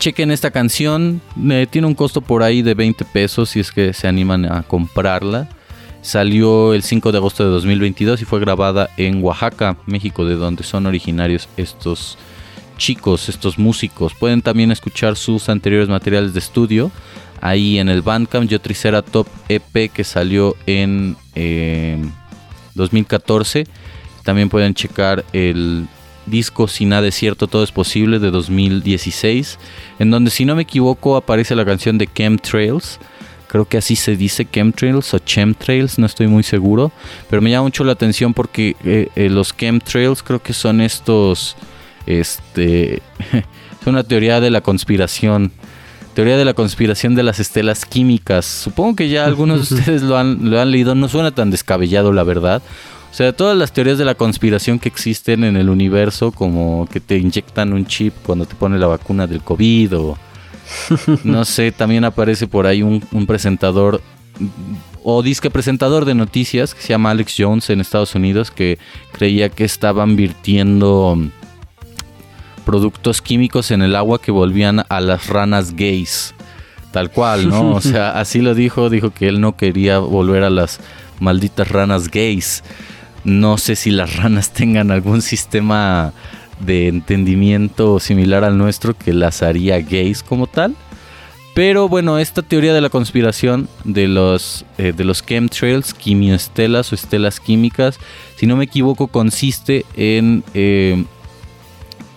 Chequen 0.00 0.32
esta 0.32 0.50
canción, 0.50 1.20
eh, 1.48 1.68
tiene 1.70 1.86
un 1.86 1.94
costo 1.94 2.20
por 2.20 2.42
ahí 2.42 2.62
de 2.62 2.74
20 2.74 3.04
pesos 3.04 3.50
si 3.50 3.60
es 3.60 3.70
que 3.70 3.92
se 3.92 4.08
animan 4.08 4.44
a 4.44 4.64
comprarla. 4.64 5.48
Salió 6.02 6.74
el 6.74 6.82
5 6.82 7.12
de 7.12 7.18
agosto 7.18 7.44
de 7.44 7.50
2022 7.50 8.20
y 8.20 8.24
fue 8.24 8.40
grabada 8.40 8.90
en 8.96 9.22
Oaxaca, 9.22 9.78
México, 9.86 10.24
de 10.24 10.34
donde 10.34 10.64
son 10.64 10.86
originarios 10.86 11.48
estos 11.56 12.18
chicos, 12.76 13.28
estos 13.28 13.58
músicos. 13.58 14.12
Pueden 14.14 14.42
también 14.42 14.72
escuchar 14.72 15.16
sus 15.16 15.48
anteriores 15.48 15.88
materiales 15.88 16.34
de 16.34 16.40
estudio 16.40 16.90
ahí 17.40 17.78
en 17.78 17.88
el 17.88 18.02
Bandcamp 18.02 18.48
Yo 18.48 18.58
Top 19.02 19.28
EP 19.48 19.90
que 19.92 20.04
salió 20.04 20.56
en, 20.66 21.16
eh, 21.34 22.02
2014. 22.74 23.66
También 24.24 24.48
pueden 24.48 24.74
checar 24.74 25.24
el 25.32 25.86
disco 26.26 26.68
Si 26.68 26.84
nada 26.84 27.08
es 27.08 27.16
cierto, 27.16 27.48
todo 27.48 27.64
es 27.64 27.72
posible 27.72 28.20
de 28.20 28.30
2016, 28.30 29.58
en 29.98 30.10
donde 30.10 30.30
si 30.30 30.44
no 30.44 30.54
me 30.54 30.62
equivoco 30.62 31.16
aparece 31.16 31.54
la 31.56 31.64
canción 31.64 31.98
de 31.98 32.06
Chemtrails. 32.06 33.00
Creo 33.52 33.66
que 33.66 33.76
así 33.76 33.96
se 33.96 34.16
dice 34.16 34.48
Chemtrails 34.50 35.12
o 35.12 35.18
Chemtrails, 35.18 35.98
no 35.98 36.06
estoy 36.06 36.26
muy 36.26 36.42
seguro. 36.42 36.90
Pero 37.28 37.42
me 37.42 37.50
llama 37.50 37.64
mucho 37.64 37.84
la 37.84 37.92
atención 37.92 38.32
porque 38.32 38.76
eh, 38.82 39.10
eh, 39.14 39.28
los 39.28 39.54
Chemtrails 39.54 40.22
creo 40.22 40.42
que 40.42 40.54
son 40.54 40.80
estos... 40.80 41.54
Este... 42.06 43.02
es 43.80 43.86
una 43.86 44.04
teoría 44.04 44.40
de 44.40 44.48
la 44.48 44.62
conspiración. 44.62 45.52
Teoría 46.14 46.38
de 46.38 46.46
la 46.46 46.54
conspiración 46.54 47.14
de 47.14 47.24
las 47.24 47.40
estelas 47.40 47.84
químicas. 47.84 48.46
Supongo 48.46 48.96
que 48.96 49.10
ya 49.10 49.24
algunos 49.26 49.68
de 49.68 49.74
ustedes 49.74 50.00
lo 50.00 50.16
han, 50.16 50.50
lo 50.50 50.58
han 50.58 50.70
leído. 50.70 50.94
No 50.94 51.10
suena 51.10 51.34
tan 51.34 51.50
descabellado, 51.50 52.10
la 52.10 52.22
verdad. 52.22 52.62
O 53.10 53.14
sea, 53.14 53.34
todas 53.34 53.54
las 53.54 53.74
teorías 53.74 53.98
de 53.98 54.06
la 54.06 54.14
conspiración 54.14 54.78
que 54.78 54.88
existen 54.88 55.44
en 55.44 55.58
el 55.58 55.68
universo, 55.68 56.32
como 56.32 56.88
que 56.90 57.00
te 57.00 57.18
inyectan 57.18 57.74
un 57.74 57.84
chip 57.84 58.14
cuando 58.24 58.46
te 58.46 58.54
pone 58.54 58.78
la 58.78 58.86
vacuna 58.86 59.26
del 59.26 59.42
COVID 59.42 59.98
o... 59.98 60.18
No 61.24 61.44
sé, 61.44 61.72
también 61.72 62.04
aparece 62.04 62.46
por 62.46 62.66
ahí 62.66 62.82
un, 62.82 63.04
un 63.12 63.26
presentador 63.26 64.00
o 65.02 65.22
disque 65.22 65.50
presentador 65.50 66.04
de 66.04 66.14
noticias 66.14 66.74
que 66.74 66.82
se 66.82 66.88
llama 66.88 67.10
Alex 67.10 67.34
Jones 67.36 67.70
en 67.70 67.80
Estados 67.80 68.14
Unidos 68.14 68.50
que 68.50 68.78
creía 69.12 69.48
que 69.48 69.64
estaban 69.64 70.16
virtiendo 70.16 71.18
productos 72.64 73.20
químicos 73.20 73.70
en 73.70 73.82
el 73.82 73.96
agua 73.96 74.20
que 74.20 74.30
volvían 74.30 74.84
a 74.88 75.00
las 75.00 75.26
ranas 75.26 75.74
gays. 75.74 76.34
Tal 76.92 77.10
cual, 77.10 77.48
¿no? 77.48 77.72
O 77.72 77.80
sea, 77.82 78.18
así 78.18 78.40
lo 78.40 78.54
dijo, 78.54 78.90
dijo 78.90 79.10
que 79.10 79.28
él 79.28 79.40
no 79.40 79.56
quería 79.56 79.98
volver 79.98 80.44
a 80.44 80.50
las 80.50 80.80
malditas 81.20 81.68
ranas 81.68 82.10
gays. 82.10 82.62
No 83.24 83.58
sé 83.58 83.76
si 83.76 83.90
las 83.90 84.16
ranas 84.16 84.52
tengan 84.52 84.90
algún 84.90 85.22
sistema 85.22 86.12
de 86.64 86.88
entendimiento 86.88 88.00
similar 88.00 88.44
al 88.44 88.58
nuestro 88.58 88.94
que 88.94 89.12
las 89.12 89.42
haría 89.42 89.80
gays 89.80 90.22
como 90.22 90.46
tal. 90.46 90.74
Pero 91.54 91.88
bueno, 91.88 92.18
esta 92.18 92.40
teoría 92.40 92.72
de 92.72 92.80
la 92.80 92.88
conspiración 92.88 93.68
de 93.84 94.08
los, 94.08 94.64
eh, 94.78 94.94
de 94.96 95.04
los 95.04 95.24
chemtrails, 95.24 95.92
quimioestelas 95.92 96.90
o 96.92 96.94
estelas 96.94 97.40
químicas, 97.40 97.98
si 98.36 98.46
no 98.46 98.56
me 98.56 98.64
equivoco, 98.64 99.08
consiste 99.08 99.84
en... 99.94 100.44
eh, 100.54 101.04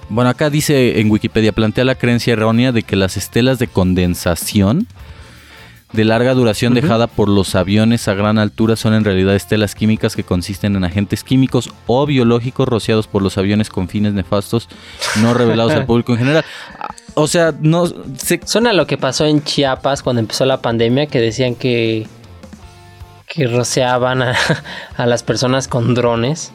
bueno, 0.07 0.29
acá 0.29 0.49
dice 0.49 0.99
en 0.99 1.09
Wikipedia, 1.09 1.51
plantea 1.51 1.83
la 1.83 1.95
creencia 1.95 2.33
errónea 2.33 2.71
de 2.71 2.83
que 2.83 2.95
las 2.95 3.17
estelas 3.17 3.59
de 3.59 3.67
condensación 3.67 4.87
de 5.95 6.05
larga 6.05 6.33
duración 6.33 6.73
dejada 6.73 7.07
por 7.07 7.29
los 7.29 7.55
aviones 7.55 8.07
a 8.07 8.13
gran 8.13 8.37
altura 8.37 8.75
son 8.75 8.93
en 8.93 9.03
realidad 9.03 9.35
estelas 9.35 9.75
químicas 9.75 10.15
que 10.15 10.23
consisten 10.23 10.75
en 10.75 10.83
agentes 10.83 11.23
químicos 11.23 11.69
o 11.87 12.05
biológicos 12.05 12.67
rociados 12.67 13.07
por 13.07 13.21
los 13.21 13.37
aviones 13.37 13.69
con 13.69 13.87
fines 13.87 14.13
nefastos 14.13 14.67
no 15.21 15.33
revelados 15.33 15.73
al 15.73 15.85
público 15.87 16.13
en 16.13 16.19
general. 16.19 16.45
O 17.13 17.27
sea, 17.27 17.53
no 17.59 17.87
se 18.17 18.41
Suena 18.45 18.73
lo 18.73 18.85
que 18.87 18.97
pasó 18.97 19.25
en 19.25 19.43
Chiapas 19.43 20.03
cuando 20.03 20.19
empezó 20.19 20.45
la 20.45 20.61
pandemia, 20.61 21.07
que 21.07 21.21
decían 21.21 21.55
que, 21.55 22.07
que 23.27 23.47
rociaban 23.47 24.21
a, 24.21 24.35
a 24.97 25.05
las 25.05 25.23
personas 25.23 25.67
con 25.67 25.93
drones 25.93 26.51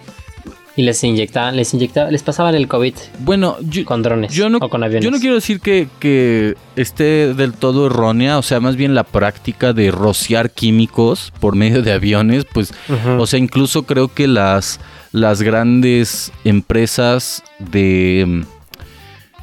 y 0.80 0.82
les 0.82 1.04
inyectaban, 1.04 1.56
les 1.56 1.74
inyectaban, 1.74 2.10
les 2.10 2.22
pasaban 2.22 2.54
el 2.54 2.66
COVID 2.66 2.94
Bueno, 3.18 3.58
yo, 3.60 3.84
con 3.84 4.02
drones 4.02 4.32
yo 4.32 4.48
no, 4.48 4.56
o 4.62 4.70
con 4.70 4.82
aviones. 4.82 5.04
yo 5.04 5.10
no 5.10 5.18
quiero 5.18 5.34
decir 5.34 5.60
que, 5.60 5.88
que 5.98 6.54
esté 6.74 7.34
del 7.34 7.52
todo 7.52 7.88
errónea, 7.88 8.38
o 8.38 8.42
sea, 8.42 8.60
más 8.60 8.76
bien 8.76 8.94
la 8.94 9.04
práctica 9.04 9.74
de 9.74 9.90
rociar 9.90 10.52
químicos 10.52 11.34
por 11.38 11.54
medio 11.54 11.82
de 11.82 11.92
aviones, 11.92 12.46
pues, 12.50 12.72
o 13.18 13.26
sea, 13.26 13.38
incluso 13.38 13.82
creo 13.82 14.08
que 14.08 14.26
las, 14.26 14.80
las 15.12 15.42
grandes 15.42 16.32
empresas 16.44 17.42
de 17.58 18.24
mm, 18.26 18.42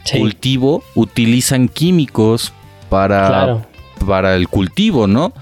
Sí, 0.06 0.18
cultivo 0.20 0.84
utilizan 0.96 1.68
químicos 1.68 2.54
para, 2.90 3.28
claro. 3.28 3.68
para 4.08 4.36
el 4.36 4.48
cultivo, 4.48 5.06
¿no? 5.06 5.34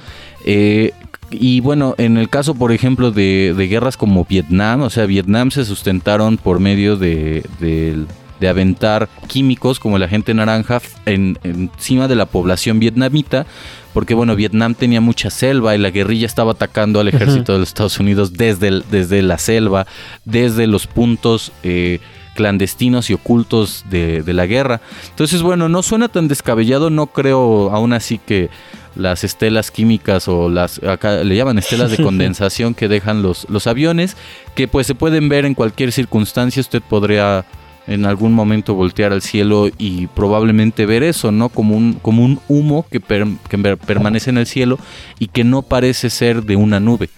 Eh, 0.43 0.91
y 1.32 1.60
bueno, 1.60 1.96
en 1.98 2.18
el 2.18 2.30
caso, 2.30 2.56
por 2.56 2.72
ejemplo, 2.72 3.12
de, 3.12 3.54
de 3.58 3.68
guerras 3.68 3.98
como 3.98 4.26
Vietnam, 4.26 4.82
o 4.82 4.90
sea, 4.90 5.06
Vietnam 5.06 5.52
se 5.52 5.66
sustentaron 5.66 6.38
por 6.38 6.60
medio 6.60 6.98
de, 6.98 7.44
de- 7.60 8.06
de 8.40 8.50
aventar 8.50 9.08
químicos 9.28 9.80
como 9.80 9.96
el 9.96 10.04
agente 10.04 10.34
naranja 10.34 10.82
en- 11.06 11.40
encima 11.44 12.10
de 12.10 12.16
la 12.16 12.26
población 12.26 12.80
vietnamita, 12.80 13.46
porque 13.94 14.14
bueno, 14.14 14.36
Vietnam 14.36 14.76
tenía 14.76 15.00
mucha 15.00 15.30
selva 15.30 15.74
y 15.74 15.78
la 15.78 15.90
guerrilla 15.90 16.26
estaba 16.26 16.52
atacando 16.52 17.00
al 17.00 17.08
ejército 17.08 17.54
de 17.54 17.60
los 17.60 17.70
Estados 17.70 17.98
Unidos 17.98 18.34
desde, 18.34 18.68
el- 18.68 18.84
desde 18.92 19.22
la 19.22 19.38
selva, 19.38 19.88
desde 20.26 20.68
los 20.68 20.86
puntos 20.86 21.54
eh, 21.64 22.00
clandestinos 22.36 23.10
y 23.10 23.14
ocultos 23.14 23.86
de, 23.90 24.22
de 24.22 24.34
la 24.34 24.46
guerra. 24.46 24.82
Entonces, 25.12 25.42
bueno, 25.42 25.70
no 25.70 25.82
suena 25.82 26.10
tan 26.10 26.28
descabellado, 26.28 26.90
no 26.90 27.08
creo 27.08 27.72
aún 27.72 27.94
así 27.94 28.18
que 28.18 28.50
las 28.95 29.23
estelas 29.23 29.71
químicas 29.71 30.27
o 30.27 30.49
las 30.49 30.81
acá 30.84 31.23
le 31.23 31.36
llaman 31.36 31.58
estelas 31.58 31.91
de 31.91 31.97
condensación 32.03 32.73
que 32.73 32.88
dejan 32.88 33.21
los, 33.21 33.45
los 33.49 33.67
aviones, 33.67 34.15
que 34.55 34.67
pues 34.67 34.88
se 34.88 34.95
pueden 34.95 35.29
ver 35.29 35.45
en 35.45 35.53
cualquier 35.53 35.91
circunstancia, 35.91 36.62
usted 36.62 36.81
podría 36.81 37.45
en 37.88 38.05
algún 38.05 38.34
momento 38.34 38.73
voltear 38.73 39.13
al 39.13 39.21
cielo 39.21 39.67
y 39.77 40.08
probablemente 40.08 40.88
ver 40.88 41.03
eso, 41.03 41.31
¿no? 41.31 41.49
Como 41.49 41.77
un, 41.77 41.93
como 41.93 42.23
un 42.25 42.39
humo 42.47 42.84
que, 42.89 42.99
per- 42.99 43.27
que 43.47 43.58
per- 43.60 43.77
permanece 43.77 44.31
en 44.31 44.39
el 44.39 44.47
cielo 44.47 44.79
y 45.19 45.27
que 45.27 45.43
no 45.43 45.62
parece 45.62 46.10
ser 46.10 46.41
de 46.43 46.55
una 46.55 46.79
nube. 46.79 47.10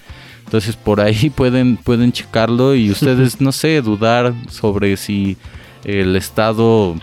Entonces 0.44 0.76
por 0.76 1.00
ahí 1.00 1.30
pueden, 1.36 1.78
pueden 1.78 2.12
checarlo 2.12 2.76
y 2.76 2.92
ustedes, 2.92 3.40
no 3.42 3.54
sé, 3.54 3.82
dudar 3.82 4.34
sobre 4.50 4.98
si 4.98 5.38
el 5.86 6.18
Estado 6.18 6.96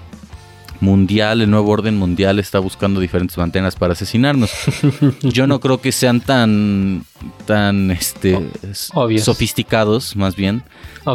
mundial, 0.85 1.40
el 1.40 1.51
nuevo 1.51 1.70
orden 1.70 1.97
mundial 1.97 2.38
está 2.38 2.59
buscando 2.59 3.01
diferentes 3.01 3.37
antenas 3.38 3.75
para 3.75 3.94
asesinarnos. 3.94 4.51
Yo 5.23 5.47
no 5.47 5.59
creo 5.59 5.81
que 5.81 5.90
sean 5.90 6.20
tan, 6.20 7.05
tan, 7.47 7.90
este, 7.90 8.38
sofisticados, 9.18 10.14
más 10.14 10.37
bien, 10.37 10.62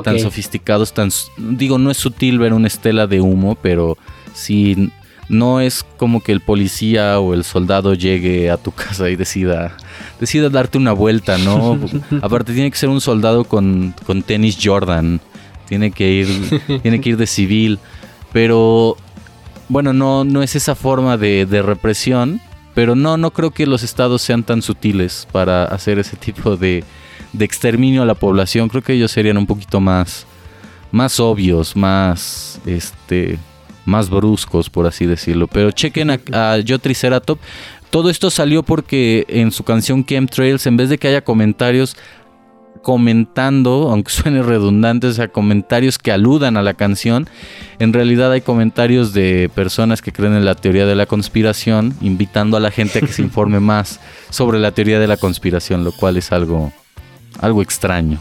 tan 0.03 0.19
sofisticados, 0.19 0.93
tan, 0.93 1.09
digo, 1.37 1.77
no 1.77 1.91
es 1.91 1.97
sutil 1.97 2.39
ver 2.39 2.53
una 2.53 2.67
estela 2.67 3.07
de 3.07 3.21
humo, 3.21 3.57
pero 3.61 3.97
sí, 4.33 4.91
no 5.29 5.61
es 5.61 5.85
como 5.97 6.21
que 6.21 6.31
el 6.31 6.41
policía 6.41 7.19
o 7.19 7.33
el 7.35 7.43
soldado 7.43 7.93
llegue 7.93 8.49
a 8.49 8.57
tu 8.57 8.71
casa 8.83 9.09
y 9.09 9.15
decida, 9.15 9.77
decida 10.19 10.49
darte 10.49 10.77
una 10.77 10.91
vuelta, 10.91 11.37
¿no? 11.37 11.79
Aparte 12.21 12.53
tiene 12.53 12.71
que 12.71 12.77
ser 12.77 12.89
un 12.89 12.99
soldado 12.99 13.45
con, 13.45 13.93
con 14.05 14.23
tenis 14.23 14.57
Jordan, 14.61 15.21
tiene 15.67 15.91
que 15.91 16.11
ir, 16.11 16.61
tiene 16.81 16.99
que 16.99 17.09
ir 17.09 17.17
de 17.17 17.27
civil, 17.27 17.79
pero 18.33 18.97
bueno, 19.69 19.93
no, 19.93 20.23
no 20.23 20.43
es 20.43 20.55
esa 20.55 20.75
forma 20.75 21.17
de, 21.17 21.45
de 21.45 21.61
represión, 21.61 22.41
pero 22.73 22.95
no, 22.95 23.17
no 23.17 23.31
creo 23.31 23.51
que 23.51 23.65
los 23.65 23.83
estados 23.83 24.21
sean 24.21 24.43
tan 24.43 24.61
sutiles 24.61 25.27
para 25.31 25.65
hacer 25.65 25.99
ese 25.99 26.17
tipo 26.17 26.57
de, 26.57 26.83
de 27.33 27.45
exterminio 27.45 28.01
a 28.01 28.05
la 28.05 28.15
población. 28.15 28.67
Creo 28.69 28.81
que 28.81 28.93
ellos 28.93 29.11
serían 29.11 29.37
un 29.37 29.45
poquito 29.47 29.79
más, 29.79 30.25
más 30.91 31.19
obvios, 31.19 31.75
más, 31.75 32.59
este, 32.65 33.37
más 33.85 34.09
bruscos, 34.09 34.69
por 34.69 34.87
así 34.87 35.05
decirlo. 35.05 35.47
Pero 35.47 35.71
chequen 35.71 36.11
a, 36.11 36.19
a 36.33 36.57
Yo 36.59 36.79
Triceratop. 36.79 37.39
Todo 37.89 38.09
esto 38.11 38.29
salió 38.29 38.61
porque 38.61 39.25
en 39.29 39.51
su 39.51 39.63
canción 39.63 40.05
Chemtrails, 40.05 40.67
en 40.67 40.77
vez 40.77 40.89
de 40.89 40.97
que 40.97 41.07
haya 41.07 41.23
comentarios 41.23 41.97
comentando, 42.81 43.89
aunque 43.91 44.11
suene 44.11 44.41
redundante, 44.41 45.07
o 45.07 45.13
sea, 45.13 45.27
comentarios 45.27 45.97
que 45.97 46.11
aludan 46.11 46.57
a 46.57 46.63
la 46.63 46.73
canción, 46.73 47.27
en 47.79 47.93
realidad 47.93 48.31
hay 48.31 48.41
comentarios 48.41 49.13
de 49.13 49.49
personas 49.53 50.01
que 50.01 50.11
creen 50.11 50.33
en 50.33 50.45
la 50.45 50.55
teoría 50.55 50.85
de 50.85 50.95
la 50.95 51.05
conspiración, 51.05 51.93
invitando 52.01 52.57
a 52.57 52.59
la 52.59 52.71
gente 52.71 52.99
a 52.99 53.01
que 53.01 53.13
se 53.13 53.21
informe 53.23 53.59
más 53.59 53.99
sobre 54.29 54.59
la 54.59 54.71
teoría 54.71 54.99
de 54.99 55.07
la 55.07 55.17
conspiración, 55.17 55.83
lo 55.83 55.91
cual 55.91 56.17
es 56.17 56.31
algo, 56.31 56.71
algo 57.39 57.61
extraño. 57.61 58.19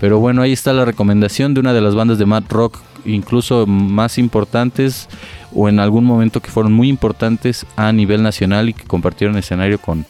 Pero 0.00 0.20
bueno, 0.20 0.42
ahí 0.42 0.52
está 0.52 0.72
la 0.72 0.84
recomendación 0.84 1.54
de 1.54 1.60
una 1.60 1.72
de 1.72 1.80
las 1.80 1.94
bandas 1.94 2.18
de 2.18 2.26
mad 2.26 2.44
rock, 2.48 2.78
incluso 3.04 3.66
más 3.66 4.18
importantes, 4.18 5.08
o 5.52 5.68
en 5.68 5.80
algún 5.80 6.04
momento 6.04 6.40
que 6.40 6.50
fueron 6.50 6.72
muy 6.72 6.88
importantes 6.88 7.66
a 7.76 7.92
nivel 7.92 8.22
nacional 8.22 8.68
y 8.68 8.74
que 8.74 8.84
compartieron 8.84 9.36
escenario 9.36 9.80
con 9.80 10.06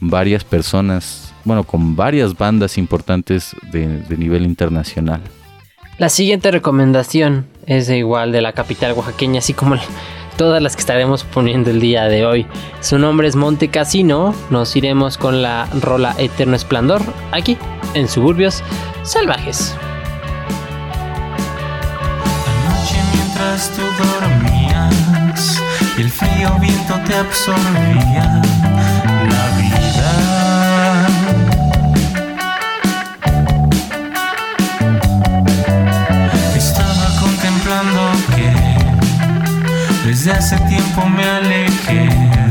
varias 0.00 0.44
personas, 0.44 1.29
bueno, 1.44 1.64
con 1.64 1.96
varias 1.96 2.36
bandas 2.36 2.78
importantes 2.78 3.54
de, 3.72 3.98
de 4.02 4.16
nivel 4.16 4.44
internacional. 4.44 5.20
La 5.98 6.08
siguiente 6.08 6.50
recomendación 6.50 7.46
es 7.66 7.86
de 7.86 7.98
igual 7.98 8.32
de 8.32 8.40
la 8.40 8.52
capital 8.52 8.92
oaxaqueña, 8.92 9.40
así 9.40 9.52
como 9.52 9.76
todas 10.40 10.62
las 10.62 10.74
que 10.74 10.80
estaremos 10.80 11.24
poniendo 11.24 11.68
el 11.68 11.80
día 11.80 12.04
de 12.04 12.24
hoy. 12.24 12.46
Su 12.80 12.98
nombre 12.98 13.28
es 13.28 13.36
Monte 13.36 13.68
Casino. 13.68 14.34
Nos 14.48 14.74
iremos 14.74 15.18
con 15.18 15.42
la 15.42 15.66
rola 15.82 16.14
Eterno 16.16 16.56
Esplendor 16.56 17.02
aquí 17.30 17.58
en 17.92 18.08
Suburbios 18.08 18.62
Salvajes. 19.02 19.74
Anoche 22.64 22.96
mientras 23.12 23.70
tú 23.76 23.82
dormías 24.02 25.60
y 25.98 26.00
el 26.00 26.08
frío 26.08 26.58
viento 26.58 26.94
te 27.06 27.14
absorbía 27.16 28.40
la 29.28 29.58
vida. 29.58 30.39
Desde 40.22 40.32
hace 40.32 40.56
tiempo 40.68 41.06
me 41.06 41.24
alejé 41.24 42.49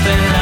hasta 0.00 0.14
en 0.14 0.39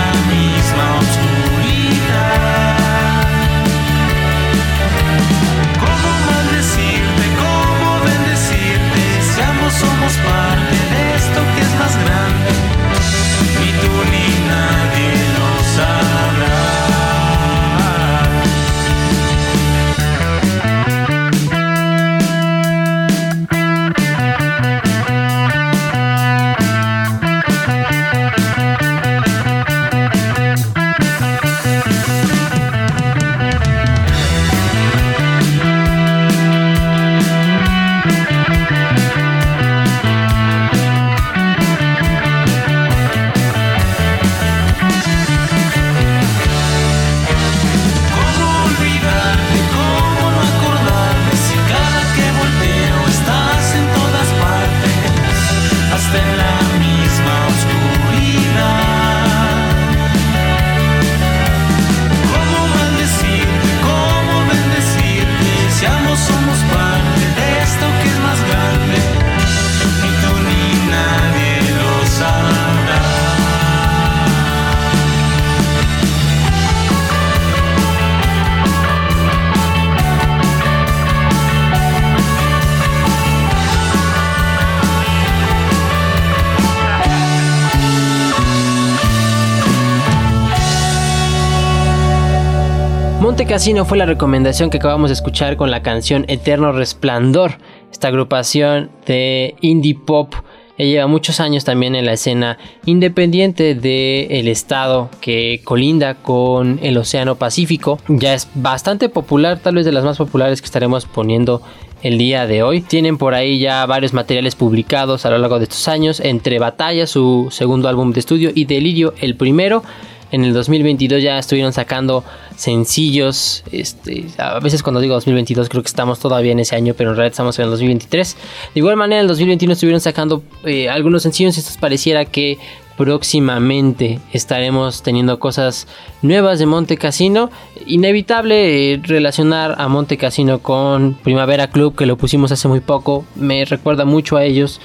Monte 93.59 93.71
Cassino 93.71 93.85
fue 93.85 93.99
la 93.99 94.07
recomendación 94.07 94.71
que 94.71 94.77
acabamos 94.77 95.11
de 95.11 95.15
escuchar 95.15 95.57
con 95.57 95.73
la 95.73 95.83
canción 95.83 96.25
Eterno 96.29 96.71
Resplandor. 96.71 97.59
Esta 97.91 98.07
agrupación 98.07 98.89
de 99.05 99.57
indie 99.61 99.97
pop 99.97 100.33
lleva 100.77 101.09
muchos 101.09 101.41
años 101.41 101.65
también 101.65 101.97
en 101.97 102.07
la 102.07 102.13
escena 102.13 102.57
independiente 102.87 103.75
del 103.75 104.47
estado 104.47 105.11
que 105.21 105.61
colinda 105.65 106.15
con 106.15 106.79
el 106.85 106.99
Océano 106.99 107.35
Pacífico. 107.35 107.99
Ya 108.07 108.33
es 108.35 108.49
bastante 108.55 109.09
popular, 109.09 109.59
tal 109.59 109.75
vez 109.75 109.85
de 109.85 109.91
las 109.91 110.05
más 110.05 110.19
populares 110.19 110.61
que 110.61 110.67
estaremos 110.67 111.07
poniendo 111.07 111.61
el 112.03 112.17
día 112.17 112.47
de 112.47 112.63
hoy. 112.63 112.81
Tienen 112.81 113.19
por 113.19 113.35
ahí 113.35 113.59
ya 113.59 113.85
varios 113.87 114.13
materiales 114.13 114.55
publicados 114.55 115.27
a 115.27 115.31
lo 115.31 115.39
largo 115.39 115.59
de 115.59 115.65
estos 115.65 115.89
años, 115.89 116.21
entre 116.21 116.61
Batalla, 116.61 117.09
su 117.09 117.49
segundo 117.51 117.89
álbum 117.89 118.13
de 118.13 118.21
estudio, 118.21 118.53
y 118.55 118.67
Delirio, 118.67 119.15
el 119.21 119.35
primero. 119.35 119.83
En 120.31 120.45
el 120.45 120.53
2022 120.53 121.23
ya 121.23 121.39
estuvieron 121.39 121.73
sacando 121.73 122.23
sencillos. 122.57 123.65
Este, 123.73 124.27
a 124.37 124.61
veces 124.61 124.83
cuando 124.83 125.01
digo 125.01 125.15
2022 125.15 125.69
creo 125.69 125.83
que 125.83 125.89
estamos 125.89 126.19
todavía 126.19 126.53
en 126.53 126.61
ese 126.61 126.77
año, 126.77 126.95
pero 126.97 127.11
en 127.11 127.17
realidad 127.17 127.33
estamos 127.33 127.59
en 127.59 127.65
el 127.65 127.71
2023. 127.71 128.37
De 128.75 128.79
igual 128.81 128.97
manera 128.97 129.21
en 129.21 129.25
el 129.25 129.29
2021 129.29 129.73
estuvieron 129.73 130.01
sacando 130.01 130.43
eh, 130.65 130.89
algunos 130.89 131.23
sencillos. 131.23 131.57
Esto 131.57 131.79
pareciera 131.81 132.27
que 132.27 132.59
próximamente 132.99 134.19
estaremos 134.33 135.03
teniendo 135.03 135.39
cosas 135.39 135.87
nuevas 136.21 136.59
de 136.59 136.67
Monte 136.67 136.99
Casino. 136.99 137.51
Inevitable 137.87 138.93
eh, 138.93 139.01
relacionar 139.03 139.77
a 139.79 139.89
Monte 139.89 140.19
Casino 140.19 140.59
con 140.59 141.15
Primavera 141.15 141.71
Club, 141.71 141.95
que 141.97 142.07
lo 142.07 142.19
pusimos 142.19 142.53
hace 142.53 142.69
muy 142.69 142.81
poco. 142.81 143.25
Me 143.35 143.65
recuerda 143.65 144.05
mucho 144.05 144.37
a 144.37 144.45
ellos. 144.45 144.81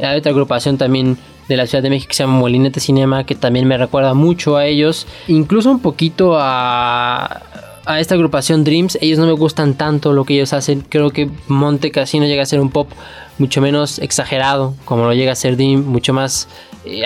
Hay 0.00 0.18
otra 0.18 0.30
agrupación 0.30 0.76
también 0.76 1.16
de 1.48 1.56
la 1.56 1.66
Ciudad 1.66 1.82
de 1.82 1.90
México 1.90 2.10
que 2.10 2.14
se 2.14 2.22
llama 2.22 2.38
Molinete 2.38 2.80
Cinema, 2.80 3.24
que 3.24 3.34
también 3.34 3.66
me 3.66 3.76
recuerda 3.76 4.14
mucho 4.14 4.56
a 4.56 4.66
ellos. 4.66 5.06
Incluso 5.28 5.70
un 5.70 5.80
poquito 5.80 6.36
a, 6.38 7.42
a 7.86 8.00
esta 8.00 8.14
agrupación 8.14 8.64
Dreams. 8.64 8.98
Ellos 9.00 9.18
no 9.18 9.26
me 9.26 9.32
gustan 9.32 9.74
tanto 9.74 10.12
lo 10.12 10.24
que 10.24 10.34
ellos 10.34 10.52
hacen. 10.52 10.80
Creo 10.88 11.10
que 11.10 11.30
Monte 11.48 11.90
Casino 11.90 12.26
llega 12.26 12.42
a 12.42 12.46
ser 12.46 12.60
un 12.60 12.70
pop 12.70 12.90
mucho 13.38 13.60
menos 13.60 13.98
exagerado, 13.98 14.74
como 14.84 15.04
lo 15.04 15.12
llega 15.12 15.32
a 15.32 15.36
ser 15.36 15.56
Dream, 15.56 15.84
mucho 15.84 16.12
más 16.12 16.48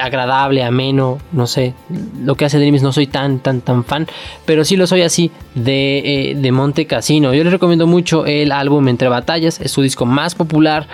agradable, 0.01 0.63
ameno, 0.63 1.19
no 1.33 1.47
sé. 1.47 1.75
Lo 2.23 2.35
que 2.35 2.45
hace 2.45 2.59
Dreams 2.59 2.83
no 2.83 2.93
soy 2.93 3.07
tan, 3.07 3.39
tan, 3.39 3.61
tan 3.61 3.85
fan, 3.85 4.07
pero 4.45 4.65
sí 4.65 4.77
lo 4.77 4.87
soy 4.87 5.03
así 5.03 5.31
de, 5.55 5.99
eh, 6.31 6.35
de 6.35 6.53
Monte 6.53 6.87
Casino. 6.87 7.35
Yo 7.35 7.45
les 7.45 7.53
recomiendo 7.53 7.87
mucho 7.87 8.27
el 8.27 8.53
álbum 8.53 8.89
Entre 8.89 9.09
Batallas, 9.09 9.61
es 9.61 9.71
su 9.71 9.83
disco 9.83 10.07
más 10.07 10.35
popular, 10.35 10.87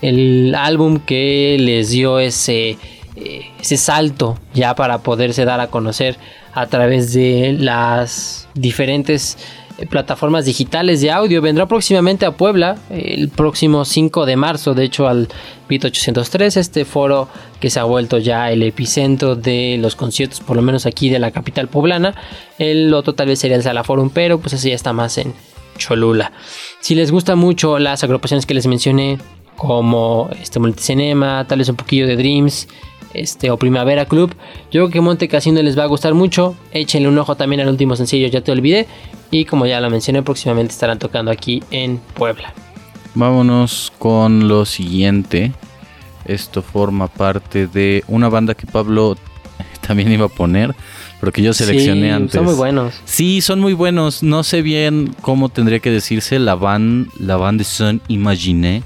el 0.00 0.54
álbum 0.56 0.98
que 0.98 1.56
les 1.60 1.90
dio 1.90 2.18
ese, 2.18 2.76
eh, 3.16 3.50
ese 3.60 3.76
salto 3.76 4.38
ya 4.54 4.74
para 4.74 4.98
poderse 4.98 5.44
dar 5.44 5.60
a 5.60 5.68
conocer 5.68 6.16
a 6.54 6.66
través 6.66 7.12
de 7.12 7.56
las 7.58 8.48
diferentes 8.54 9.38
eh, 9.38 9.61
plataformas 9.88 10.44
digitales 10.44 11.00
de 11.00 11.10
audio. 11.10 11.40
Vendrá 11.42 11.66
próximamente 11.66 12.26
a 12.26 12.32
Puebla 12.32 12.78
el 12.90 13.28
próximo 13.28 13.84
5 13.84 14.26
de 14.26 14.36
marzo, 14.36 14.74
de 14.74 14.84
hecho 14.84 15.08
al 15.08 15.28
Bit 15.68 15.86
803, 15.86 16.56
este 16.56 16.84
foro 16.84 17.28
que 17.60 17.70
se 17.70 17.80
ha 17.80 17.84
vuelto 17.84 18.18
ya 18.18 18.50
el 18.50 18.62
epicentro 18.62 19.36
de 19.36 19.78
los 19.80 19.96
conciertos, 19.96 20.40
por 20.40 20.56
lo 20.56 20.62
menos 20.62 20.86
aquí 20.86 21.10
de 21.10 21.18
la 21.18 21.30
capital 21.30 21.68
poblana. 21.68 22.14
El 22.58 22.92
otro 22.94 23.14
tal 23.14 23.28
vez 23.28 23.38
sería 23.38 23.56
el 23.56 23.62
Sala 23.62 23.84
Forum, 23.84 24.10
pero 24.12 24.38
pues 24.38 24.54
así 24.54 24.68
ya 24.68 24.74
está 24.74 24.92
más 24.92 25.18
en 25.18 25.32
Cholula. 25.78 26.32
Si 26.80 26.94
les 26.94 27.10
gustan 27.10 27.38
mucho 27.38 27.78
las 27.78 28.04
agrupaciones 28.04 28.46
que 28.46 28.54
les 28.54 28.66
mencioné, 28.66 29.18
como 29.56 30.28
este 30.40 30.58
Multicinema, 30.58 31.46
tal 31.46 31.58
vez 31.58 31.68
un 31.68 31.76
poquillo 31.76 32.06
de 32.06 32.16
Dreams, 32.16 32.68
este 33.14 33.50
o 33.50 33.56
Primavera 33.56 34.06
Club. 34.06 34.34
Yo 34.70 34.82
creo 34.82 34.90
que 34.90 35.00
Monte 35.00 35.28
Casino 35.28 35.62
les 35.62 35.78
va 35.78 35.84
a 35.84 35.86
gustar 35.86 36.14
mucho. 36.14 36.56
Échenle 36.72 37.08
un 37.08 37.18
ojo 37.18 37.36
también 37.36 37.60
al 37.60 37.68
último 37.68 37.96
sencillo, 37.96 38.28
ya 38.28 38.40
te 38.40 38.52
olvidé. 38.52 38.86
Y 39.32 39.46
como 39.46 39.64
ya 39.64 39.80
lo 39.80 39.88
mencioné, 39.88 40.22
próximamente 40.22 40.72
estarán 40.72 40.98
tocando 40.98 41.30
aquí 41.30 41.64
en 41.70 41.96
Puebla. 42.14 42.52
Vámonos 43.14 43.90
con 43.98 44.46
lo 44.46 44.66
siguiente. 44.66 45.52
Esto 46.26 46.60
forma 46.60 47.08
parte 47.08 47.66
de 47.66 48.04
una 48.08 48.28
banda 48.28 48.54
que 48.54 48.66
Pablo 48.66 49.16
también 49.86 50.12
iba 50.12 50.26
a 50.26 50.28
poner, 50.28 50.74
pero 51.18 51.32
que 51.32 51.40
yo 51.40 51.54
seleccioné 51.54 52.08
Sí, 52.08 52.10
antes. 52.10 52.32
Son 52.32 52.44
muy 52.44 52.54
buenos. 52.54 52.94
Sí, 53.06 53.40
son 53.40 53.58
muy 53.58 53.72
buenos. 53.72 54.22
No 54.22 54.42
sé 54.44 54.60
bien 54.60 55.16
cómo 55.22 55.48
tendría 55.48 55.78
que 55.78 55.90
decirse 55.90 56.38
la 56.38 56.54
band, 56.54 57.08
la 57.18 57.38
band 57.38 57.58
de 57.58 57.64
Son 57.64 58.02
Imaginé. 58.08 58.82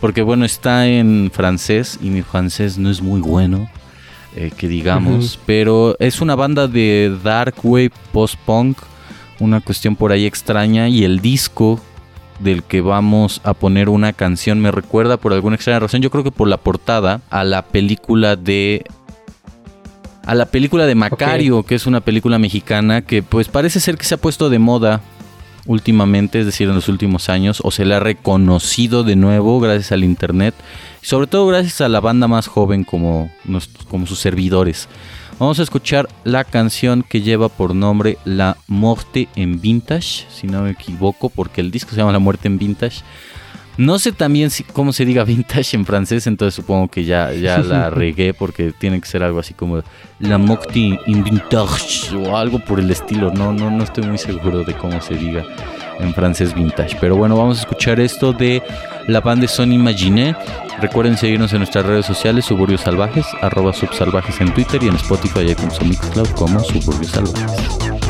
Porque 0.00 0.22
bueno, 0.22 0.44
está 0.44 0.88
en 0.88 1.30
francés 1.32 1.98
y 2.02 2.10
mi 2.10 2.22
francés 2.22 2.76
no 2.76 2.90
es 2.90 3.00
muy 3.00 3.20
bueno, 3.20 3.70
eh, 4.34 4.50
que 4.56 4.66
digamos. 4.66 5.38
Pero 5.46 5.96
es 6.00 6.20
una 6.20 6.34
banda 6.34 6.66
de 6.66 7.16
dark 7.22 7.54
wave 7.62 7.92
post-punk, 8.12 8.78
una 9.40 9.60
cuestión 9.60 9.96
por 9.96 10.12
ahí 10.12 10.26
extraña. 10.26 10.88
Y 10.88 11.04
el 11.04 11.20
disco 11.20 11.80
del 12.40 12.62
que 12.62 12.80
vamos 12.80 13.40
a 13.44 13.54
poner 13.54 13.88
una 13.88 14.12
canción 14.12 14.60
me 14.60 14.70
recuerda 14.70 15.16
por 15.16 15.32
alguna 15.32 15.56
extraña 15.56 15.80
razón, 15.80 16.02
yo 16.02 16.10
creo 16.10 16.24
que 16.24 16.30
por 16.30 16.48
la 16.48 16.58
portada, 16.58 17.20
a 17.30 17.44
la 17.44 17.62
película 17.62 18.36
de 18.36 18.84
a 20.26 20.34
la 20.34 20.46
película 20.46 20.86
de 20.86 20.96
Macario, 20.96 21.62
que 21.62 21.76
es 21.76 21.86
una 21.86 22.00
película 22.00 22.38
mexicana 22.38 23.02
que 23.02 23.22
pues 23.22 23.48
parece 23.48 23.78
ser 23.78 23.96
que 23.96 24.04
se 24.04 24.16
ha 24.16 24.18
puesto 24.18 24.50
de 24.50 24.58
moda 24.58 25.00
últimamente, 25.66 26.40
es 26.40 26.46
decir, 26.46 26.68
en 26.68 26.74
los 26.74 26.88
últimos 26.88 27.28
años, 27.28 27.60
o 27.62 27.70
se 27.70 27.84
le 27.84 27.94
ha 27.94 28.00
reconocido 28.00 29.04
de 29.04 29.16
nuevo 29.16 29.60
gracias 29.60 29.92
al 29.92 30.04
internet, 30.04 30.54
y 31.02 31.06
sobre 31.06 31.26
todo 31.26 31.46
gracias 31.46 31.80
a 31.80 31.88
la 31.88 32.00
banda 32.00 32.28
más 32.28 32.46
joven 32.46 32.84
como, 32.84 33.30
como 33.88 34.06
sus 34.06 34.18
servidores. 34.18 34.88
Vamos 35.38 35.60
a 35.60 35.64
escuchar 35.64 36.08
la 36.24 36.44
canción 36.44 37.04
que 37.06 37.20
lleva 37.20 37.50
por 37.50 37.74
nombre 37.74 38.16
La 38.24 38.56
Morte 38.68 39.28
en 39.36 39.60
Vintage, 39.60 40.24
si 40.30 40.46
no 40.46 40.62
me 40.62 40.70
equivoco, 40.70 41.28
porque 41.28 41.60
el 41.60 41.70
disco 41.70 41.90
se 41.90 41.98
llama 41.98 42.12
La 42.12 42.18
Muerte 42.18 42.48
en 42.48 42.56
Vintage. 42.56 43.02
No 43.76 43.98
sé 43.98 44.12
también 44.12 44.48
si, 44.48 44.64
cómo 44.64 44.94
se 44.94 45.04
diga 45.04 45.24
vintage 45.26 45.76
en 45.76 45.84
francés, 45.84 46.26
entonces 46.26 46.54
supongo 46.54 46.88
que 46.88 47.04
ya, 47.04 47.34
ya 47.34 47.58
la 47.58 47.90
regué 47.90 48.32
porque 48.32 48.72
tiene 48.72 48.98
que 48.98 49.06
ser 49.06 49.22
algo 49.22 49.38
así 49.38 49.52
como 49.52 49.82
La 50.20 50.38
Morte 50.38 50.98
en 51.06 51.22
Vintage 51.22 52.16
o 52.16 52.34
algo 52.34 52.58
por 52.58 52.80
el 52.80 52.90
estilo. 52.90 53.30
No, 53.30 53.52
no, 53.52 53.70
no 53.70 53.84
estoy 53.84 54.06
muy 54.06 54.16
seguro 54.16 54.64
de 54.64 54.72
cómo 54.72 55.02
se 55.02 55.16
diga 55.16 55.44
en 56.00 56.14
francés 56.14 56.54
vintage. 56.54 56.96
Pero 57.00 57.16
bueno, 57.16 57.36
vamos 57.36 57.58
a 57.58 57.60
escuchar 57.60 58.00
esto 58.00 58.32
de 58.32 58.62
la 59.06 59.20
banda 59.20 59.48
Son 59.48 59.72
Imagine. 59.72 60.34
Recuerden 60.80 61.16
seguirnos 61.16 61.52
en 61.52 61.58
nuestras 61.58 61.86
redes 61.86 62.06
sociales, 62.06 62.44
Suburbios 62.44 62.82
Salvajes, 62.82 63.26
arroba 63.40 63.72
subsalvajes 63.72 64.40
en 64.40 64.52
Twitter 64.52 64.82
y 64.82 64.88
en 64.88 64.96
Spotify 64.96 65.40
y 65.40 65.52
o 65.52 65.84
Mixcloud 65.84 66.30
como 66.30 66.60
Suburbios 66.60 67.12
Salvajes. 67.12 68.05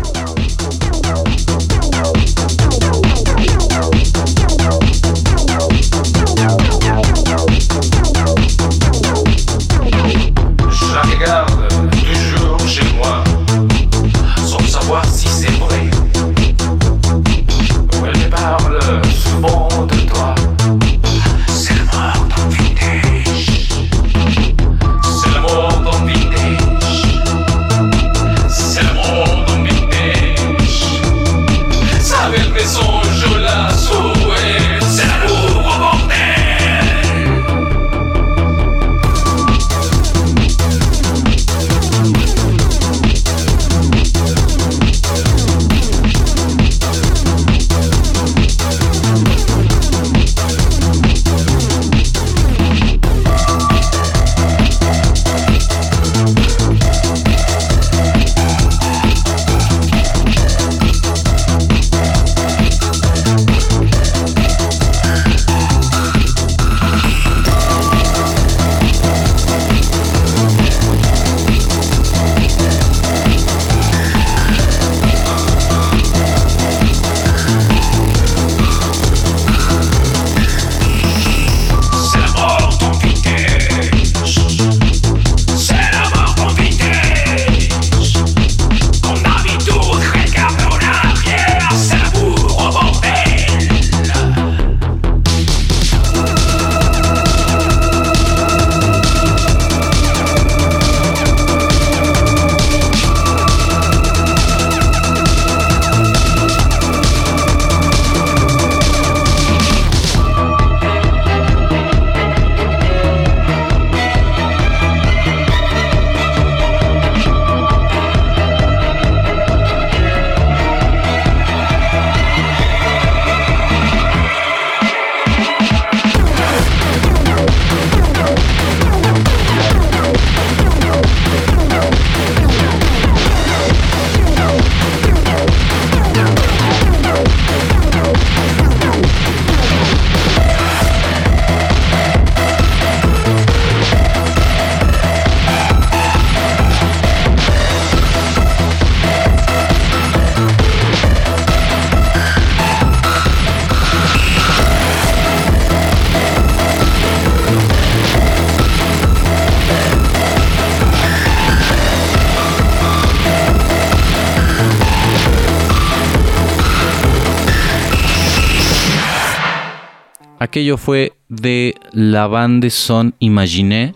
Aquello 170.47 170.77
fue 170.77 171.13
de 171.29 171.75
la 171.91 172.29
banda 172.29 172.71
Son 172.71 173.17
Imagine, 173.19 173.95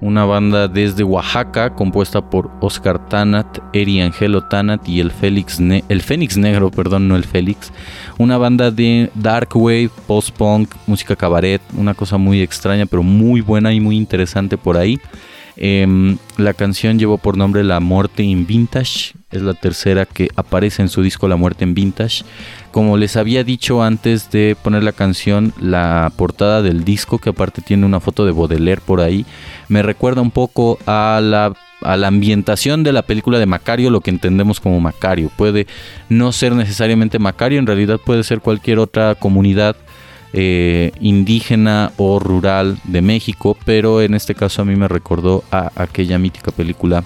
una 0.00 0.24
banda 0.24 0.68
desde 0.68 1.02
Oaxaca 1.02 1.74
compuesta 1.74 2.30
por 2.30 2.48
Oscar 2.60 3.08
Tanat, 3.08 3.58
Eri 3.72 4.00
Angelo 4.00 4.44
Tanat 4.44 4.88
y 4.88 5.00
el 5.00 5.10
Félix 5.10 5.58
el 5.58 6.00
Fénix 6.00 6.36
Negro, 6.36 6.70
perdón, 6.70 7.08
no 7.08 7.16
el 7.16 7.24
Félix. 7.24 7.72
Una 8.18 8.38
banda 8.38 8.70
de 8.70 9.10
dark 9.16 9.48
wave, 9.56 9.90
post-punk, 10.06 10.72
música 10.86 11.16
cabaret, 11.16 11.60
una 11.76 11.94
cosa 11.94 12.18
muy 12.18 12.40
extraña 12.40 12.86
pero 12.86 13.02
muy 13.02 13.40
buena 13.40 13.72
y 13.72 13.80
muy 13.80 13.96
interesante 13.96 14.56
por 14.56 14.76
ahí. 14.76 15.00
Em, 15.62 16.16
la 16.38 16.54
canción 16.54 16.98
llevó 16.98 17.18
por 17.18 17.36
nombre 17.36 17.62
La 17.62 17.80
Muerte 17.80 18.22
en 18.22 18.46
Vintage. 18.46 19.12
Es 19.30 19.42
la 19.42 19.52
tercera 19.52 20.06
que 20.06 20.30
aparece 20.34 20.80
en 20.80 20.88
su 20.88 21.02
disco 21.02 21.28
La 21.28 21.36
Muerte 21.36 21.64
en 21.64 21.74
Vintage. 21.74 22.24
Como 22.72 22.96
les 22.96 23.16
había 23.16 23.44
dicho 23.44 23.82
antes 23.82 24.30
de 24.30 24.56
poner 24.60 24.82
la 24.82 24.92
canción, 24.92 25.52
la 25.60 26.10
portada 26.16 26.62
del 26.62 26.82
disco, 26.82 27.18
que 27.18 27.28
aparte 27.28 27.60
tiene 27.60 27.84
una 27.84 28.00
foto 28.00 28.24
de 28.24 28.32
Baudelaire 28.32 28.80
por 28.84 29.02
ahí, 29.02 29.26
me 29.68 29.82
recuerda 29.82 30.22
un 30.22 30.30
poco 30.30 30.78
a 30.86 31.20
la, 31.22 31.52
a 31.82 31.96
la 31.98 32.08
ambientación 32.08 32.82
de 32.82 32.92
la 32.92 33.02
película 33.02 33.38
de 33.38 33.44
Macario, 33.44 33.90
lo 33.90 34.00
que 34.00 34.10
entendemos 34.10 34.60
como 34.60 34.80
Macario. 34.80 35.30
Puede 35.36 35.66
no 36.08 36.32
ser 36.32 36.54
necesariamente 36.54 37.18
Macario, 37.18 37.58
en 37.58 37.66
realidad 37.66 38.00
puede 38.02 38.24
ser 38.24 38.40
cualquier 38.40 38.78
otra 38.78 39.14
comunidad 39.14 39.76
eh, 40.32 40.92
indígena 41.00 41.92
o 41.96 42.18
rural 42.18 42.78
de 42.84 43.02
México, 43.02 43.56
pero 43.64 44.00
en 44.00 44.14
este 44.14 44.34
caso 44.34 44.62
a 44.62 44.64
mí 44.64 44.76
me 44.76 44.88
recordó 44.88 45.44
a 45.50 45.72
aquella 45.74 46.18
mítica 46.18 46.50
película 46.52 47.02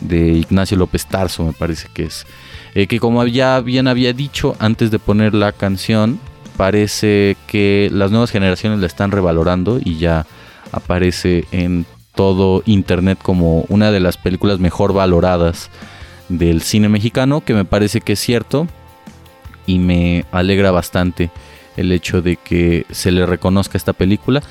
de 0.00 0.32
Ignacio 0.32 0.76
López 0.76 1.06
Tarso, 1.06 1.44
me 1.44 1.52
parece 1.52 1.88
que 1.92 2.04
es. 2.04 2.26
Eh, 2.74 2.86
que 2.86 2.98
como 2.98 3.24
ya 3.26 3.60
bien 3.60 3.86
había 3.86 4.12
dicho 4.12 4.56
antes 4.58 4.90
de 4.90 4.98
poner 4.98 5.34
la 5.34 5.52
canción, 5.52 6.18
parece 6.56 7.36
que 7.46 7.88
las 7.92 8.10
nuevas 8.10 8.30
generaciones 8.30 8.80
la 8.80 8.86
están 8.86 9.10
revalorando 9.10 9.78
y 9.82 9.98
ya 9.98 10.26
aparece 10.72 11.44
en 11.52 11.86
todo 12.14 12.62
internet 12.66 13.18
como 13.20 13.64
una 13.68 13.90
de 13.90 14.00
las 14.00 14.16
películas 14.16 14.58
mejor 14.58 14.92
valoradas 14.92 15.70
del 16.28 16.62
cine 16.62 16.88
mexicano, 16.88 17.42
que 17.42 17.54
me 17.54 17.64
parece 17.64 18.00
que 18.00 18.14
es 18.14 18.20
cierto 18.20 18.66
y 19.66 19.78
me 19.78 20.24
alegra 20.32 20.70
bastante 20.70 21.30
el 21.76 21.92
hecho 21.92 22.22
de 22.22 22.36
que 22.36 22.86
se 22.90 23.10
le 23.10 23.26
reconozca 23.26 23.78
esta 23.78 23.92
película. 23.92 24.42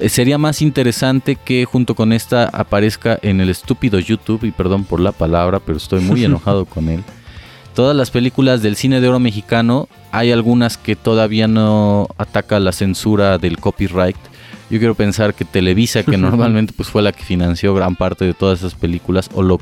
Eh, 0.00 0.08
sería 0.08 0.38
más 0.38 0.60
interesante 0.60 1.36
que 1.36 1.64
junto 1.64 1.94
con 1.94 2.12
esta 2.12 2.44
aparezca 2.44 3.18
en 3.22 3.40
el 3.40 3.48
estúpido 3.48 3.98
YouTube, 3.98 4.44
y 4.44 4.50
perdón 4.50 4.84
por 4.84 5.00
la 5.00 5.12
palabra, 5.12 5.60
pero 5.60 5.78
estoy 5.78 6.00
muy 6.00 6.24
enojado 6.26 6.64
con 6.64 6.88
él. 6.88 7.02
Todas 7.74 7.96
las 7.96 8.10
películas 8.10 8.62
del 8.62 8.76
cine 8.76 9.00
de 9.00 9.08
oro 9.08 9.20
mexicano, 9.20 9.88
hay 10.10 10.32
algunas 10.32 10.78
que 10.78 10.96
todavía 10.96 11.46
no 11.46 12.08
ataca 12.16 12.58
la 12.58 12.72
censura 12.72 13.36
del 13.38 13.58
copyright. 13.58 14.16
Yo 14.70 14.78
quiero 14.78 14.94
pensar 14.94 15.34
que 15.34 15.44
Televisa, 15.44 16.02
que 16.02 16.16
normalmente 16.18 16.72
pues 16.74 16.88
fue 16.88 17.02
la 17.02 17.12
que 17.12 17.22
financió 17.22 17.74
gran 17.74 17.94
parte 17.94 18.24
de 18.24 18.34
todas 18.34 18.60
esas 18.60 18.74
películas, 18.74 19.28
o 19.34 19.42
lo 19.42 19.60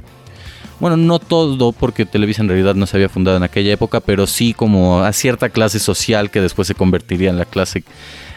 bueno, 0.81 0.97
no 0.97 1.19
todo, 1.19 1.73
porque 1.73 2.07
Televisa 2.07 2.43
en 2.43 2.49
realidad 2.49 2.75
no 2.75 2.87
se 2.87 2.97
había 2.97 3.09
fundado 3.09 3.37
en 3.37 3.43
aquella 3.43 3.73
época, 3.73 4.01
pero 4.01 4.27
sí 4.27 4.55
como 4.55 5.01
a 5.03 5.13
cierta 5.13 5.49
clase 5.49 5.79
social 5.79 6.31
que 6.31 6.41
después 6.41 6.69
se 6.69 6.75
convertiría 6.75 7.31
en 7.31 7.39
la 7.39 7.45
clase 7.45 7.85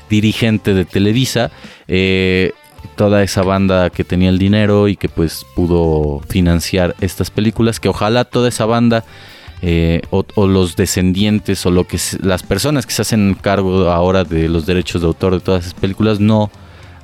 dirigente 0.09 0.73
de 0.73 0.85
Televisa. 0.85 1.51
eh, 1.87 2.53
toda 2.95 3.23
esa 3.23 3.43
banda 3.43 3.89
que 3.89 4.03
tenía 4.03 4.29
el 4.29 4.39
dinero 4.39 4.87
y 4.87 4.95
que 4.95 5.09
pues 5.09 5.45
pudo 5.55 6.21
financiar 6.29 6.95
estas 7.01 7.29
películas, 7.31 7.79
que 7.79 7.89
ojalá 7.89 8.25
toda 8.25 8.49
esa 8.49 8.65
banda 8.65 9.03
eh, 9.61 10.01
o, 10.11 10.25
o 10.35 10.47
los 10.47 10.75
descendientes 10.75 11.65
o 11.65 11.71
lo 11.71 11.87
que 11.87 11.99
las 12.21 12.43
personas 12.43 12.85
que 12.85 12.93
se 12.93 13.01
hacen 13.01 13.35
cargo 13.39 13.89
ahora 13.89 14.23
de 14.23 14.47
los 14.47 14.65
derechos 14.65 15.01
de 15.01 15.07
autor 15.07 15.33
de 15.33 15.39
todas 15.39 15.65
esas 15.65 15.79
películas 15.79 16.19
no 16.19 16.51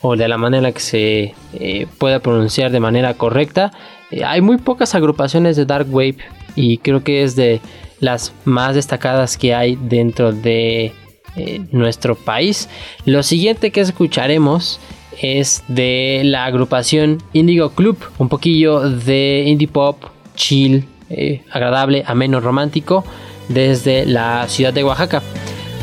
o 0.00 0.16
de 0.16 0.26
la 0.26 0.38
manera 0.38 0.72
que 0.72 0.80
se 0.80 1.34
eh, 1.52 1.86
pueda 1.98 2.20
pronunciar 2.20 2.70
de 2.70 2.80
manera 2.80 3.14
correcta. 3.14 3.72
Eh, 4.10 4.24
hay 4.24 4.40
muy 4.40 4.56
pocas 4.56 4.94
agrupaciones 4.94 5.56
de 5.56 5.66
Dark 5.66 5.88
Wave 5.90 6.16
y 6.54 6.78
creo 6.78 7.04
que 7.04 7.24
es 7.24 7.36
de 7.36 7.60
las 8.00 8.32
más 8.46 8.74
destacadas 8.74 9.36
que 9.36 9.54
hay 9.54 9.76
dentro 9.76 10.32
de 10.32 10.92
eh, 11.36 11.60
nuestro 11.72 12.14
país. 12.14 12.70
Lo 13.04 13.22
siguiente 13.22 13.70
que 13.70 13.82
escucharemos 13.82 14.80
es 15.20 15.62
de 15.68 16.22
la 16.24 16.44
agrupación 16.44 17.22
Indigo 17.32 17.70
Club, 17.70 17.98
un 18.18 18.28
poquillo 18.28 18.88
de 18.90 19.44
indie 19.46 19.68
pop, 19.68 20.02
chill, 20.34 20.84
eh, 21.10 21.42
agradable, 21.50 22.02
ameno, 22.06 22.40
romántico, 22.40 23.04
desde 23.48 24.06
la 24.06 24.46
ciudad 24.48 24.72
de 24.72 24.84
Oaxaca, 24.84 25.22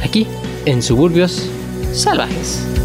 aquí 0.04 0.28
en 0.66 0.82
suburbios 0.82 1.50
salvajes. 1.94 2.83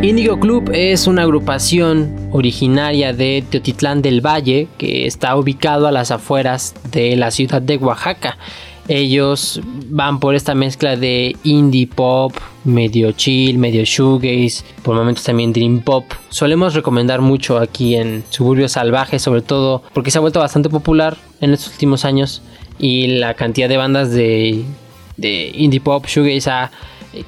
Club 0.00 0.70
es 0.72 1.06
una 1.06 1.22
agrupación 1.22 2.30
originaria 2.32 3.12
de 3.12 3.44
Teotitlán 3.48 4.00
del 4.00 4.24
Valle 4.24 4.66
que 4.78 5.06
está 5.06 5.36
ubicado 5.36 5.86
a 5.86 5.92
las 5.92 6.10
afueras 6.10 6.74
de 6.90 7.16
la 7.16 7.30
ciudad 7.30 7.60
de 7.60 7.76
Oaxaca. 7.76 8.38
Ellos 8.88 9.60
van 9.90 10.18
por 10.18 10.34
esta 10.34 10.54
mezcla 10.54 10.96
de 10.96 11.36
indie 11.44 11.86
pop, 11.86 12.32
medio 12.64 13.12
chill, 13.12 13.58
medio 13.58 13.84
shoegaze, 13.84 14.64
por 14.82 14.96
momentos 14.96 15.24
también 15.24 15.52
dream 15.52 15.80
pop. 15.80 16.04
Solemos 16.30 16.74
recomendar 16.74 17.20
mucho 17.20 17.58
aquí 17.58 17.94
en 17.94 18.24
Suburbios 18.30 18.72
Salvajes, 18.72 19.20
sobre 19.20 19.42
todo 19.42 19.82
porque 19.92 20.10
se 20.10 20.16
ha 20.16 20.22
vuelto 20.22 20.40
bastante 20.40 20.70
popular 20.70 21.18
en 21.42 21.52
estos 21.52 21.74
últimos 21.74 22.06
años 22.06 22.42
y 22.78 23.18
la 23.18 23.34
cantidad 23.34 23.68
de 23.68 23.76
bandas 23.76 24.10
de, 24.12 24.64
de 25.18 25.52
indie 25.54 25.80
pop, 25.80 26.06
shoegaze 26.06 26.50
ha 26.50 26.70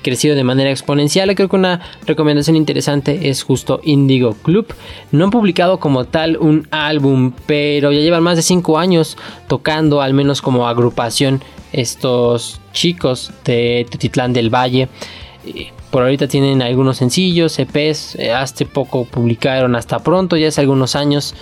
crecido 0.03 0.35
de 0.35 0.45
manera 0.45 0.71
exponencial. 0.71 1.35
Creo 1.35 1.49
que 1.49 1.57
una 1.57 1.81
recomendación 2.07 2.57
interesante 2.57 3.29
es 3.29 3.43
justo 3.43 3.81
Indigo 3.83 4.35
Club. 4.43 4.73
No 5.11 5.25
han 5.25 5.31
publicado 5.31 5.79
como 5.81 6.05
tal 6.05 6.37
un 6.37 6.67
álbum, 6.71 7.33
pero 7.47 7.93
ya 7.93 8.01
llevan 8.01 8.23
más 8.23 8.37
de 8.37 8.43
5 8.43 8.79
años 8.79 9.17
tocando, 9.49 10.01
al 10.01 10.15
menos 10.15 10.41
como 10.43 10.69
agrupación, 10.69 11.43
estos 11.73 12.61
chicos 12.73 13.33
de 13.45 13.87
Tutitlán 13.91 14.33
del 14.33 14.51
Valle. 14.51 14.89
Eh, 15.47 15.73
Por 15.91 16.03
ahorita 16.03 16.27
tienen 16.29 16.63
algunos 16.63 16.97
sencillos, 16.97 17.59
EPs. 17.59 18.17
eh, 18.17 18.33
Hace 18.33 18.65
poco 18.65 19.05
publicaron 19.05 19.77
hasta 19.77 19.99
pronto, 19.99 20.37
ya 20.37 20.49
hace 20.49 20.61
algunos 20.61 20.97
años, 20.97 21.35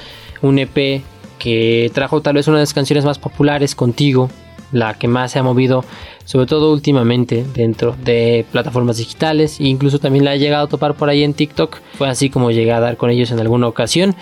un 0.42 0.58
EP 0.58 1.02
que 1.38 1.90
trajo 1.94 2.20
tal 2.20 2.34
vez 2.34 2.48
una 2.48 2.58
de 2.58 2.62
las 2.62 2.74
canciones 2.74 3.04
más 3.04 3.18
populares 3.18 3.74
contigo, 3.74 4.28
la 4.72 4.94
que 4.94 5.08
más 5.08 5.32
se 5.32 5.38
ha 5.38 5.42
movido, 5.42 5.84
sobre 6.24 6.46
todo 6.46 6.72
últimamente 6.72 7.44
dentro 7.54 7.96
de 8.04 8.44
plataformas 8.52 8.98
digitales, 8.98 9.60
e 9.60 9.64
incluso 9.64 9.98
también 9.98 10.24
la 10.24 10.34
he 10.34 10.38
llegado 10.38 10.66
a 10.66 10.68
topar 10.68 10.94
por 10.94 11.08
ahí 11.08 11.22
en 11.22 11.34
TikTok. 11.34 11.78
Fue 11.94 12.08
así 12.08 12.30
como 12.30 12.50
llegué 12.50 12.72
a 12.72 12.80
dar 12.80 12.96
con 12.96 13.10
ellos 13.10 13.30
en 13.30 13.40
alguna 13.40 13.66
ocasión. 13.66 14.14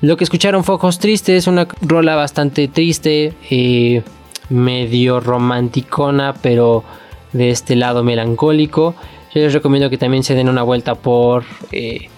Lo 0.00 0.16
que 0.16 0.24
escucharon 0.24 0.64
fue 0.64 0.74
Ojos 0.74 0.98
Tristes, 0.98 1.46
una 1.46 1.66
rola 1.80 2.14
bastante 2.14 2.68
triste, 2.68 3.34
eh, 3.50 4.02
medio 4.50 5.20
romanticona, 5.20 6.34
pero 6.34 6.84
de 7.32 7.50
este 7.50 7.76
lado 7.76 8.02
melancólico. 8.04 8.94
Yo 9.34 9.40
les 9.40 9.52
recomiendo 9.52 9.90
que 9.90 9.98
también 9.98 10.22
se 10.22 10.34
den 10.34 10.48
una 10.48 10.62
vuelta 10.62 10.94
por 10.94 11.44
eh, 11.72 12.08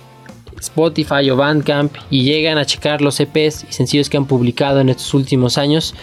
Spotify 0.60 1.30
o 1.30 1.36
Bandcamp 1.36 1.94
y 2.10 2.24
llegan 2.24 2.58
a 2.58 2.66
checar 2.66 3.00
los 3.00 3.20
EPs 3.20 3.66
y 3.68 3.72
sencillos 3.72 4.10
que 4.10 4.16
han 4.16 4.26
publicado 4.26 4.80
en 4.80 4.88
estos 4.88 5.14
últimos 5.14 5.58
años. 5.58 5.94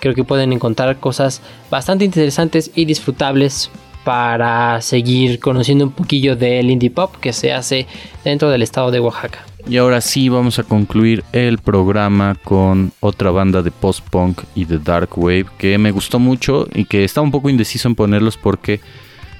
Creo 0.00 0.14
que 0.14 0.24
pueden 0.24 0.52
encontrar 0.52 0.98
cosas 0.98 1.42
bastante 1.70 2.04
interesantes 2.04 2.70
y 2.74 2.84
disfrutables 2.84 3.70
para 4.04 4.80
seguir 4.80 5.38
conociendo 5.38 5.84
un 5.84 5.92
poquillo 5.92 6.34
del 6.34 6.70
indie 6.70 6.90
pop 6.90 7.14
que 7.20 7.32
se 7.32 7.52
hace 7.52 7.86
dentro 8.24 8.48
del 8.48 8.62
estado 8.62 8.90
de 8.90 9.00
Oaxaca. 9.00 9.44
Y 9.68 9.76
ahora 9.76 10.00
sí 10.00 10.30
vamos 10.30 10.58
a 10.58 10.62
concluir 10.62 11.24
el 11.32 11.58
programa 11.58 12.34
con 12.42 12.92
otra 13.00 13.30
banda 13.30 13.60
de 13.60 13.70
post-punk 13.70 14.44
y 14.54 14.64
de 14.64 14.78
dark 14.78 15.10
wave 15.18 15.46
que 15.58 15.76
me 15.76 15.90
gustó 15.90 16.18
mucho 16.18 16.66
y 16.74 16.86
que 16.86 17.04
estaba 17.04 17.22
un 17.24 17.30
poco 17.30 17.50
indeciso 17.50 17.86
en 17.86 17.94
ponerlos 17.94 18.38
porque 18.38 18.80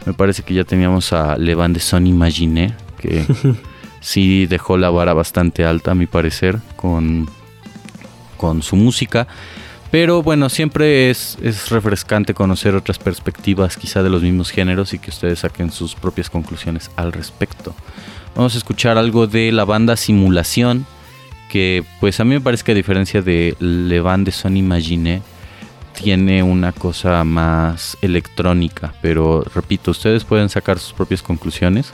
me 0.05 0.13
parece 0.13 0.43
que 0.43 0.53
ya 0.53 0.65
teníamos 0.65 1.15
a 1.15 1.39
Levan 1.39 1.73
de 1.73 1.81
Son 1.81 2.07
Imagine 2.07 2.75
que 3.01 3.25
sí 4.01 4.45
dejó 4.47 4.77
la 4.77 4.91
vara 4.91 5.15
bastante 5.15 5.65
alta 5.65 5.93
a 5.93 5.95
mi 5.95 6.07
parecer 6.07 6.59
con, 6.77 7.27
con 8.37 8.63
su 8.63 8.77
música. 8.77 9.27
Pero 9.91 10.22
bueno, 10.22 10.51
siempre 10.51 11.09
es, 11.09 11.39
es 11.43 11.70
refrescante 11.70 12.34
conocer 12.34 12.74
otras 12.74 12.99
perspectivas 12.99 13.76
quizá 13.76 14.03
de 14.03 14.11
los 14.11 14.22
mismos 14.22 14.51
géneros 14.51 14.93
y 14.93 14.99
que 14.99 15.11
ustedes 15.11 15.41
saquen 15.41 15.72
sus 15.72 15.95
propias 15.95 16.28
conclusiones 16.28 16.91
al 16.97 17.12
respecto. 17.12 17.74
Vamos 18.34 18.55
a 18.55 18.59
escuchar 18.59 18.99
algo 18.99 19.26
de 19.26 19.51
la 19.51 19.64
banda 19.64 19.97
Simulación, 19.97 20.86
que 21.51 21.84
pues 22.01 22.20
a 22.20 22.24
mí 22.24 22.34
me 22.34 22.41
parece 22.41 22.64
que 22.64 22.72
a 22.72 22.74
diferencia 22.74 23.22
de 23.22 23.57
Levan 23.61 24.24
de 24.24 24.32
Son 24.32 24.57
Imagine, 24.57 25.22
tiene 25.95 26.43
una 26.43 26.72
cosa 26.72 27.24
más 27.24 27.97
electrónica, 28.03 28.95
pero 29.03 29.43
repito, 29.55 29.91
ustedes 29.91 30.24
pueden 30.24 30.49
sacar 30.49 30.78
sus 30.78 30.93
propias 30.93 31.22
conclusiones. 31.22 31.93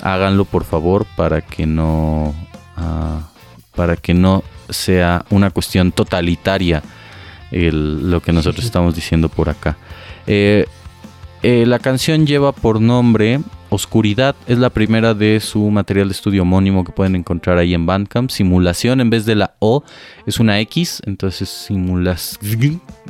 Háganlo 0.00 0.44
por 0.44 0.64
favor 0.64 1.04
para 1.16 1.42
que 1.42 1.66
no 1.66 2.34
ah, 2.76 3.28
para 3.74 3.96
que 3.96 4.14
no 4.14 4.44
sea 4.70 5.24
una 5.30 5.50
cuestión 5.50 5.92
totalitaria 5.92 6.82
el- 7.54 8.10
lo 8.10 8.20
que 8.20 8.32
nosotros 8.32 8.64
estamos 8.64 8.94
diciendo 8.94 9.28
por 9.28 9.48
acá. 9.48 9.76
Eh, 10.26 10.66
eh, 11.42 11.64
la 11.66 11.78
canción 11.78 12.26
lleva 12.26 12.52
por 12.52 12.80
nombre 12.80 13.40
Oscuridad, 13.74 14.36
es 14.46 14.58
la 14.58 14.70
primera 14.70 15.14
de 15.14 15.40
su 15.40 15.68
material 15.70 16.08
de 16.08 16.12
estudio 16.12 16.42
homónimo 16.42 16.84
que 16.84 16.92
pueden 16.92 17.16
encontrar 17.16 17.58
ahí 17.58 17.74
en 17.74 17.86
Bandcamp. 17.86 18.30
Simulación 18.30 19.00
en 19.00 19.10
vez 19.10 19.26
de 19.26 19.34
la 19.34 19.54
O 19.58 19.82
es 20.26 20.38
una 20.38 20.60
X, 20.60 21.02
entonces 21.06 21.48
simulas, 21.48 22.38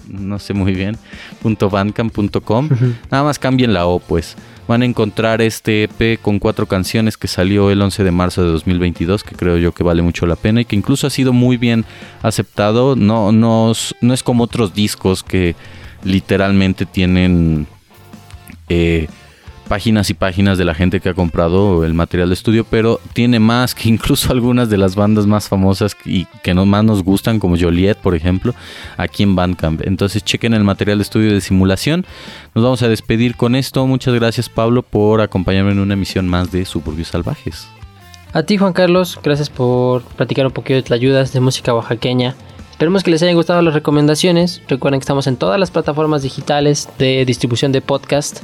no 0.08 0.38
sé 0.38 0.54
muy 0.54 0.72
bien, 0.72 0.96
.bandcamp.com. 1.42 2.68
Nada 3.10 3.24
más 3.24 3.38
cambien 3.38 3.72
la 3.74 3.86
O 3.86 3.98
pues. 3.98 4.36
Van 4.66 4.80
a 4.80 4.86
encontrar 4.86 5.42
este 5.42 5.82
EP 5.84 6.18
con 6.22 6.38
cuatro 6.38 6.64
canciones 6.66 7.18
que 7.18 7.28
salió 7.28 7.70
el 7.70 7.82
11 7.82 8.02
de 8.02 8.10
marzo 8.10 8.42
de 8.42 8.50
2022, 8.50 9.22
que 9.22 9.34
creo 9.36 9.58
yo 9.58 9.72
que 9.72 9.84
vale 9.84 10.00
mucho 10.00 10.24
la 10.24 10.36
pena 10.36 10.62
y 10.62 10.64
que 10.64 10.74
incluso 10.76 11.06
ha 11.06 11.10
sido 11.10 11.34
muy 11.34 11.58
bien 11.58 11.84
aceptado. 12.22 12.96
No, 12.96 13.30
no, 13.32 13.72
es- 13.72 13.94
no 14.00 14.14
es 14.14 14.22
como 14.22 14.44
otros 14.44 14.72
discos 14.72 15.22
que 15.22 15.54
literalmente 16.02 16.86
tienen 16.86 17.66
eh, 18.70 19.08
páginas 19.74 20.08
y 20.08 20.14
páginas 20.14 20.56
de 20.56 20.64
la 20.64 20.72
gente 20.72 21.00
que 21.00 21.08
ha 21.08 21.14
comprado 21.14 21.84
el 21.84 21.94
material 21.94 22.28
de 22.28 22.34
estudio, 22.34 22.62
pero 22.62 23.00
tiene 23.12 23.40
más 23.40 23.74
que 23.74 23.88
incluso 23.94 24.30
algunas 24.30 24.70
de 24.70 24.76
las 24.76 24.94
bandas 24.94 25.26
más 25.26 25.48
famosas 25.48 25.96
y 26.04 26.26
que 26.44 26.54
no 26.54 26.64
más 26.64 26.84
nos 26.84 27.02
gustan, 27.02 27.40
como 27.40 27.56
Joliet, 27.58 27.96
por 27.96 28.14
ejemplo, 28.14 28.54
aquí 28.96 29.24
en 29.24 29.34
Bandcamp. 29.34 29.80
Entonces 29.84 30.22
chequen 30.22 30.54
el 30.54 30.62
material 30.62 30.98
de 30.98 31.02
estudio 31.02 31.32
de 31.32 31.40
simulación. 31.40 32.06
Nos 32.54 32.62
vamos 32.62 32.82
a 32.84 32.88
despedir 32.88 33.34
con 33.34 33.56
esto. 33.56 33.84
Muchas 33.84 34.14
gracias 34.14 34.48
Pablo 34.48 34.84
por 34.84 35.20
acompañarme 35.20 35.72
en 35.72 35.80
una 35.80 35.94
emisión 35.94 36.28
más 36.28 36.52
de 36.52 36.64
Suburbios 36.66 37.08
Salvajes. 37.08 37.66
A 38.32 38.44
ti 38.44 38.58
Juan 38.58 38.74
Carlos, 38.74 39.18
gracias 39.24 39.50
por 39.50 40.04
platicar 40.04 40.46
un 40.46 40.52
poquito 40.52 40.74
de 40.74 40.82
tlayudas 40.84 41.32
de 41.32 41.40
música 41.40 41.74
oaxaqueña. 41.74 42.36
Esperemos 42.70 43.02
que 43.02 43.10
les 43.10 43.24
hayan 43.24 43.34
gustado 43.34 43.60
las 43.60 43.74
recomendaciones. 43.74 44.62
Recuerden 44.68 45.00
que 45.00 45.04
estamos 45.04 45.26
en 45.26 45.36
todas 45.36 45.58
las 45.58 45.72
plataformas 45.72 46.22
digitales 46.22 46.88
de 46.96 47.24
distribución 47.24 47.72
de 47.72 47.80
podcast. 47.80 48.40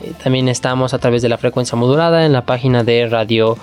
Eh, 0.00 0.12
también 0.22 0.48
estamos 0.48 0.94
a 0.94 0.98
través 0.98 1.22
de 1.22 1.28
la 1.28 1.38
frecuencia 1.38 1.76
modulada 1.76 2.26
en 2.26 2.32
la 2.32 2.44
página 2.46 2.84
de 2.84 3.06
radio. 3.08 3.56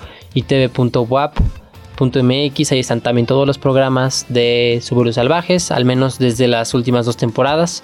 Ahí 2.71 2.79
están 2.79 3.01
también 3.01 3.25
todos 3.25 3.47
los 3.47 3.57
programas 3.57 4.25
de 4.27 4.79
Suburbios 4.81 5.15
Salvajes, 5.15 5.71
al 5.71 5.85
menos 5.85 6.19
desde 6.19 6.47
las 6.47 6.73
últimas 6.73 7.05
dos 7.05 7.15
temporadas. 7.17 7.83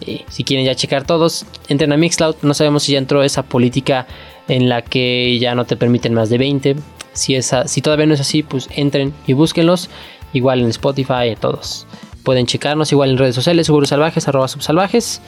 Eh, 0.00 0.24
si 0.28 0.44
quieren 0.44 0.64
ya 0.64 0.74
checar 0.74 1.04
todos, 1.04 1.44
entren 1.68 1.92
a 1.92 1.96
Mixcloud. 1.96 2.36
No 2.42 2.54
sabemos 2.54 2.84
si 2.84 2.92
ya 2.92 2.98
entró 2.98 3.22
esa 3.22 3.42
política 3.42 4.06
en 4.48 4.68
la 4.68 4.82
que 4.82 5.38
ya 5.38 5.54
no 5.54 5.66
te 5.66 5.76
permiten 5.76 6.14
más 6.14 6.30
de 6.30 6.38
20. 6.38 6.76
Si, 7.12 7.34
esa, 7.34 7.68
si 7.68 7.82
todavía 7.82 8.06
no 8.06 8.14
es 8.14 8.20
así, 8.20 8.42
pues 8.42 8.68
entren 8.74 9.12
y 9.26 9.34
búsquenlos. 9.34 9.90
Igual 10.32 10.60
en 10.60 10.68
Spotify, 10.68 11.30
a 11.30 11.36
todos. 11.36 11.86
Pueden 12.22 12.46
checarnos 12.46 12.92
igual 12.92 13.10
en 13.10 13.18
redes 13.18 13.34
sociales, 13.34 13.66
Suburbios 13.66 13.90
Salvajes, 13.90 14.28
arroba 14.28 14.48
subsalvajes. 14.48 15.20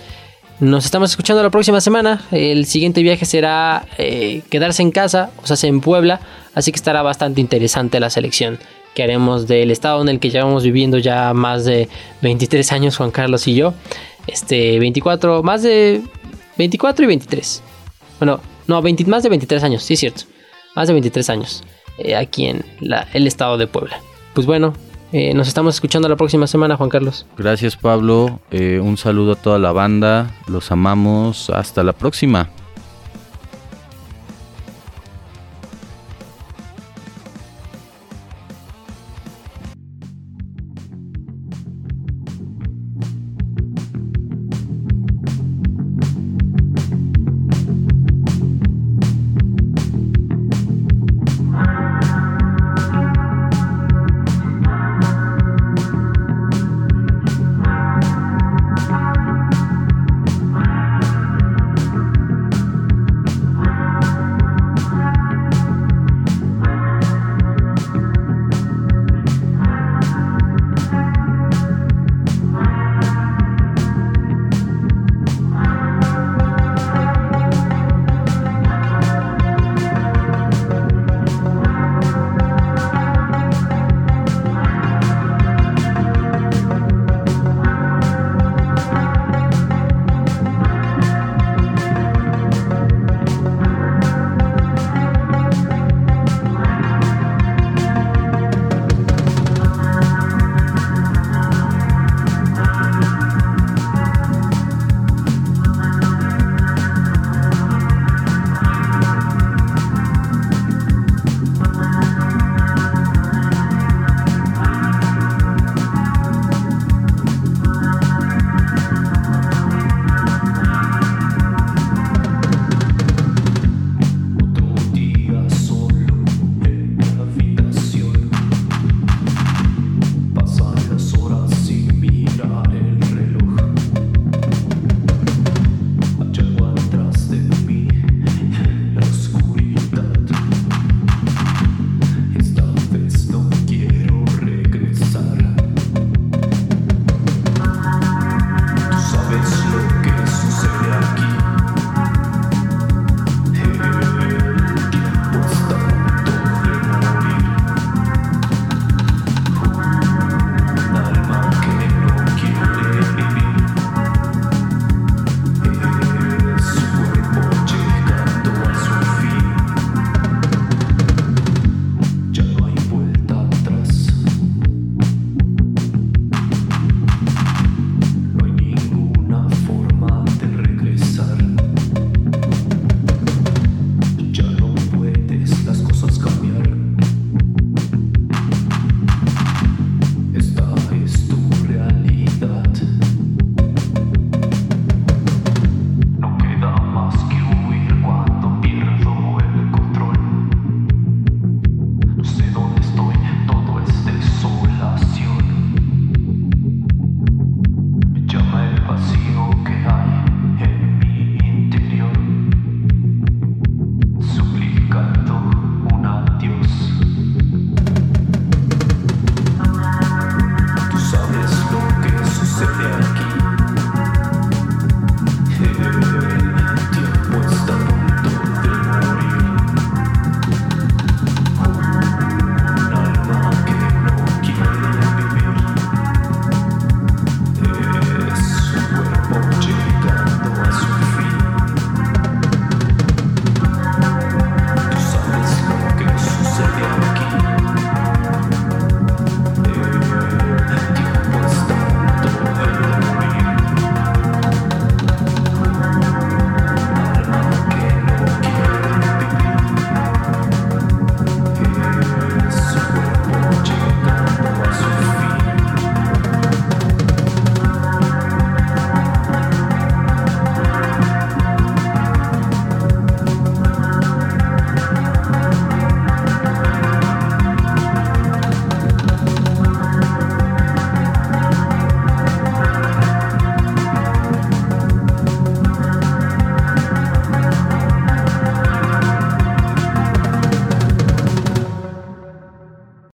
Nos 0.63 0.85
estamos 0.85 1.11
escuchando 1.11 1.43
la 1.43 1.51
próxima 1.51 1.81
semana. 1.81 2.25
El 2.31 2.67
siguiente 2.67 3.03
viaje 3.03 3.25
será 3.25 3.85
eh, 3.99 4.43
quedarse 4.49 4.81
en 4.81 4.93
casa, 4.93 5.33
o 5.43 5.47
sea, 5.49 5.69
en 5.69 5.81
Puebla. 5.81 6.21
Así 6.55 6.71
que 6.71 6.77
estará 6.77 7.03
bastante 7.03 7.41
interesante 7.41 7.99
la 7.99 8.11
selección 8.11 8.61
que 8.95 9.03
haremos 9.03 9.49
del 9.49 9.73
estado 9.73 10.01
en 10.03 10.09
el 10.09 10.21
que 10.21 10.31
llevamos 10.31 10.63
viviendo 10.63 10.99
ya 10.99 11.35
más 11.35 11.65
de 11.65 11.89
23 12.21 12.71
años, 12.71 12.97
Juan 12.97 13.11
Carlos 13.11 13.49
y 13.49 13.57
yo. 13.57 13.75
Este, 14.29 14.79
24, 14.79 15.43
más 15.43 15.65
de 15.65 16.01
24 16.59 17.07
y 17.07 17.09
23. 17.09 17.63
Bueno, 18.21 18.39
no, 18.69 18.81
20 18.81 19.05
más 19.07 19.25
de 19.25 19.31
23 19.31 19.65
años, 19.65 19.83
sí 19.83 19.95
es 19.95 20.01
cierto. 20.01 20.23
Más 20.77 20.87
de 20.87 20.95
23 20.95 21.29
años 21.31 21.65
eh, 21.99 22.15
aquí 22.15 22.47
en 22.47 22.65
el 23.13 23.27
estado 23.27 23.59
de 23.59 23.67
Puebla. 23.67 23.99
Pues 24.33 24.47
bueno, 24.47 24.75
eh, 25.13 25.35
nos 25.35 25.49
estamos 25.49 25.75
escuchando 25.75 26.09
la 26.09 26.17
próxima 26.17 26.47
semana, 26.47 26.77
Juan 26.77 26.89
Carlos. 26.91 27.27
Gracias 27.37 27.77
Pablo, 27.77 28.41
Eh, 28.51 28.81
un 28.83 28.97
saludo 28.97 29.33
a 29.33 29.37
toda 29.37 29.59
la 29.59 29.73
banda, 29.73 30.31
los 30.49 30.71
amamos, 30.73 31.51
hasta 31.51 31.83
la 31.83 31.93
próxima. 31.93 32.49